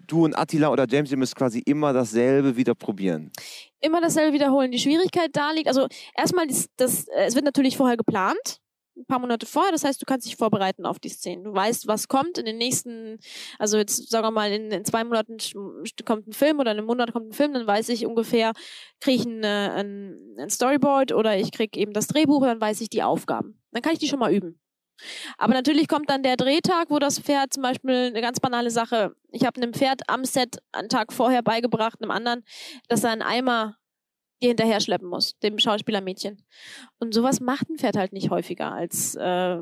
du 0.08 0.26
und 0.26 0.38
Attila 0.38 0.70
oder 0.72 0.86
James, 0.89 1.12
ihr 1.12 1.18
müsst 1.18 1.36
quasi 1.36 1.62
immer 1.65 1.94
dasselbe 1.94 2.56
wieder 2.56 2.76
probieren. 2.76 3.32
immer 3.82 4.02
dasselbe 4.02 4.34
wiederholen. 4.34 4.72
Die 4.72 4.80
Schwierigkeit 4.80 5.30
da 5.34 5.52
liegt, 5.52 5.68
also 5.68 5.88
erstmal, 6.15 6.48
das, 6.48 6.68
das, 6.78 7.08
äh, 7.10 7.26
es 7.26 7.36
wird 7.36 7.46
natürlich 7.46 7.78
vorher 7.78 7.98
geplant, 7.98 8.60
ein 8.98 9.06
paar 9.06 9.20
Monate 9.20 9.46
vorher, 9.46 9.72
das 9.72 9.84
heißt, 9.84 10.02
du 10.02 10.06
kannst 10.06 10.26
dich 10.26 10.38
vorbereiten 10.38 10.86
auf 10.86 11.00
die 11.00 11.10
Szenen. 11.10 11.44
Du 11.44 11.54
weißt, 11.54 11.88
was 11.88 12.08
kommt 12.08 12.38
in 12.38 12.46
den 12.46 12.58
nächsten, 12.58 13.20
also 13.60 13.78
jetzt 13.78 14.10
sagen 14.10 14.26
wir 14.26 14.32
mal, 14.32 14.52
in, 14.52 14.72
in 14.72 14.86
zwei 14.86 15.04
Monaten 15.04 15.38
kommt 16.06 16.28
ein 16.28 16.34
Film 16.34 16.60
oder 16.60 16.72
in 16.72 16.78
einem 16.78 16.88
Monat 16.88 17.12
kommt 17.12 17.30
ein 17.30 17.34
Film, 17.34 17.54
dann 17.54 17.68
weiß 17.68 17.89
ich 17.89 18.06
ungefähr, 18.06 18.54
kriege 19.02 19.22
ich 19.22 19.26
ein, 19.26 19.44
äh, 19.44 19.70
ein, 19.76 20.38
ein 20.39 20.50
Storyboard 20.50 21.12
oder 21.12 21.38
ich 21.38 21.52
kriege 21.52 21.78
eben 21.80 21.94
das 21.94 22.08
Drehbuch, 22.08 22.46
dann 22.46 22.62
weiß 22.62 22.82
ich 22.82 22.89
die 22.89 23.04
Aufgaben. 23.04 23.62
Dann 23.72 23.82
kann 23.82 23.94
ich 23.94 24.00
die 24.00 24.08
schon 24.08 24.20
mal 24.20 24.34
üben. 24.34 24.60
Aber 25.38 25.53
natürlich 25.53 25.88
kommt 25.88 26.10
dann 26.10 26.23
der 26.23 26.38
Drehtag, 26.38 26.89
wo 26.89 26.99
das 26.99 27.19
Pferd 27.19 27.53
zum 27.53 27.63
Beispiel 27.63 27.93
eine 28.08 28.21
ganz 28.21 28.39
banale 28.39 28.69
Sache. 28.71 29.15
Ich 29.31 29.45
habe 29.45 29.62
einem 29.62 29.73
Pferd 29.73 30.01
am 30.08 30.25
Set 30.25 30.58
einen 30.71 30.89
Tag 30.89 31.12
vorher 31.13 31.41
beigebracht, 31.41 32.01
einem 32.01 32.12
anderen, 32.12 32.43
dass 32.88 33.03
er 33.03 33.12
einen 33.12 33.21
Eimer 33.21 33.77
dir 34.43 34.49
hinterher 34.49 34.81
schleppen 34.81 35.08
muss, 35.08 35.38
dem 35.39 35.58
Schauspielermädchen. 35.60 36.43
Und 36.99 37.13
sowas 37.13 37.39
macht 37.39 37.69
ein 37.69 37.77
Pferd 37.77 37.95
halt 37.95 38.12
nicht 38.12 38.29
häufiger 38.31 38.73
als 38.73 39.15
äh, 39.15 39.55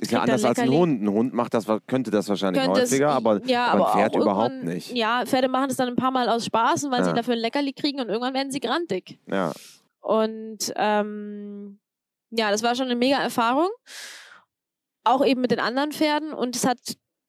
Ist 0.00 0.12
ja 0.12 0.18
er 0.18 0.22
anders 0.22 0.44
als 0.44 0.60
ein. 0.60 0.70
Hund. 0.70 1.02
Ein 1.02 1.10
Hund 1.10 1.34
macht 1.34 1.54
das, 1.54 1.66
könnte 1.88 2.12
das 2.12 2.28
wahrscheinlich 2.28 2.62
Könnte 2.62 2.82
es- 2.82 2.90
häufiger, 2.92 3.10
aber, 3.10 3.44
ja, 3.46 3.66
aber 3.66 3.88
ein 3.92 3.98
Pferd 3.98 4.14
überhaupt 4.14 4.62
nicht. 4.62 4.92
Ja, 4.96 5.24
Pferde 5.26 5.48
machen 5.48 5.70
es 5.70 5.76
dann 5.76 5.88
ein 5.88 5.96
paar 5.96 6.12
Mal 6.12 6.28
aus 6.28 6.44
Spaß 6.46 6.84
und 6.84 6.92
weil 6.92 7.00
Ja. 7.00 7.06
sie 7.06 7.14
dafür 7.14 7.34
ein 7.34 7.40
Leckerli 7.40 7.72
kriegen 7.72 7.98
und 8.00 8.08
irgendwann 8.08 8.32
werden 8.34 8.52
sie 8.52 8.60
grantig. 8.60 9.18
Ja. 9.26 9.52
Und 10.00 10.72
ähm, 10.76 11.80
ja, 12.30 12.52
das 12.52 12.62
war 12.62 12.76
schon 12.76 12.86
eine 12.86 12.94
mega 12.96 13.16
Erfahrung. 13.18 13.70
Auch 15.06 15.24
eben 15.24 15.40
mit 15.40 15.52
den 15.52 15.60
anderen 15.60 15.92
Pferden. 15.92 16.32
Und 16.32 16.56
es 16.56 16.66
hat 16.66 16.78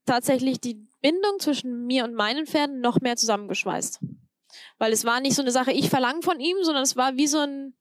tatsächlich 0.06 0.60
die 0.60 0.88
Bindung 1.02 1.40
zwischen 1.40 1.86
mir 1.86 2.06
und 2.06 2.16
meinen 2.16 2.48
Pferden 2.48 2.82
noch 2.82 3.02
mehr 3.02 3.16
zusammengeschweißt. 3.16 4.00
Weil 4.80 4.92
es 4.92 5.06
war 5.06 5.22
nicht 5.22 5.36
so 5.36 5.44
eine 5.44 5.52
Sache, 5.52 5.72
ich 5.72 5.90
verlange 5.90 6.24
von 6.24 6.40
ihm, 6.40 6.58
sondern 6.63 6.84
es 6.84 6.96
war 6.96 7.18
wie 7.18 7.28
so 7.28 7.38
ein 7.38 7.76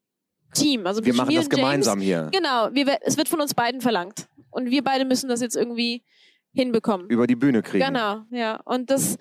Team. 0.52 0.86
Also 0.86 1.04
Wir 1.04 1.14
machen 1.14 1.34
das 1.34 1.44
James, 1.44 1.48
gemeinsam 1.48 2.00
hier. 2.00 2.28
Genau, 2.32 2.68
wir, 2.72 2.98
es 3.02 3.16
wird 3.16 3.28
von 3.28 3.40
uns 3.40 3.54
beiden 3.54 3.80
verlangt. 3.80 4.28
Und 4.50 4.70
wir 4.70 4.84
beide 4.84 5.04
müssen 5.04 5.28
das 5.28 5.40
jetzt 5.40 5.56
irgendwie 5.56 6.04
hinbekommen. 6.52 7.08
Über 7.08 7.26
die 7.26 7.36
Bühne 7.36 7.62
kriegen. 7.62 7.84
Genau, 7.84 8.22
ja. 8.30 8.60
Und 8.64 8.90
das 8.90 9.16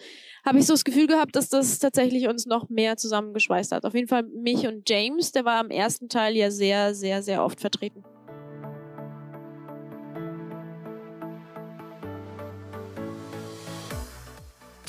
habe 0.46 0.60
ich 0.60 0.66
so 0.66 0.74
das 0.74 0.84
Gefühl 0.84 1.08
gehabt, 1.08 1.36
dass 1.36 1.50
das 1.50 1.80
tatsächlich 1.80 2.28
uns 2.28 2.46
noch 2.46 2.70
mehr 2.70 2.98
zusammengeschweißt 2.98 3.72
hat. 3.72 3.86
Auf 3.86 3.94
jeden 3.94 4.08
Fall 4.08 4.24
mich 4.24 4.68
und 4.68 4.90
James, 4.90 5.32
der 5.32 5.46
war 5.46 5.64
im 5.64 5.72
ersten 5.72 6.10
Teil 6.10 6.36
ja 6.36 6.52
sehr, 6.52 6.96
sehr, 6.96 7.24
sehr 7.24 7.44
oft 7.44 7.60
vertreten. 7.60 8.04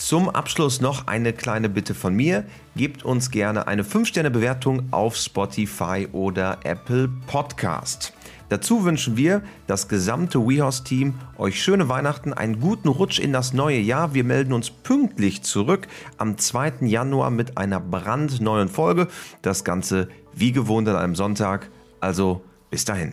Zum 0.06 0.28
Abschluss 0.28 0.80
noch 0.80 1.08
eine 1.08 1.32
kleine 1.32 1.68
Bitte 1.68 1.92
von 1.92 2.14
mir. 2.14 2.44
Gebt 2.76 3.04
uns 3.04 3.32
gerne 3.32 3.66
eine 3.66 3.82
5-Sterne-Bewertung 3.82 4.84
auf 4.92 5.16
Spotify 5.16 6.06
oder 6.12 6.58
Apple 6.62 7.08
Podcast. 7.26 8.12
Dazu 8.48 8.84
wünschen 8.84 9.16
wir, 9.16 9.42
das 9.66 9.88
gesamte 9.88 10.38
WeHorse-Team, 10.38 11.14
euch 11.38 11.60
schöne 11.60 11.88
Weihnachten, 11.88 12.32
einen 12.32 12.60
guten 12.60 12.86
Rutsch 12.86 13.18
in 13.18 13.32
das 13.32 13.52
neue 13.52 13.80
Jahr. 13.80 14.14
Wir 14.14 14.22
melden 14.22 14.52
uns 14.52 14.70
pünktlich 14.70 15.42
zurück 15.42 15.88
am 16.18 16.38
2. 16.38 16.74
Januar 16.82 17.32
mit 17.32 17.58
einer 17.58 17.80
brandneuen 17.80 18.68
Folge. 18.68 19.08
Das 19.42 19.64
Ganze 19.64 20.06
wie 20.32 20.52
gewohnt 20.52 20.88
an 20.88 20.94
einem 20.94 21.16
Sonntag. 21.16 21.68
Also 21.98 22.44
bis 22.70 22.84
dahin. 22.84 23.12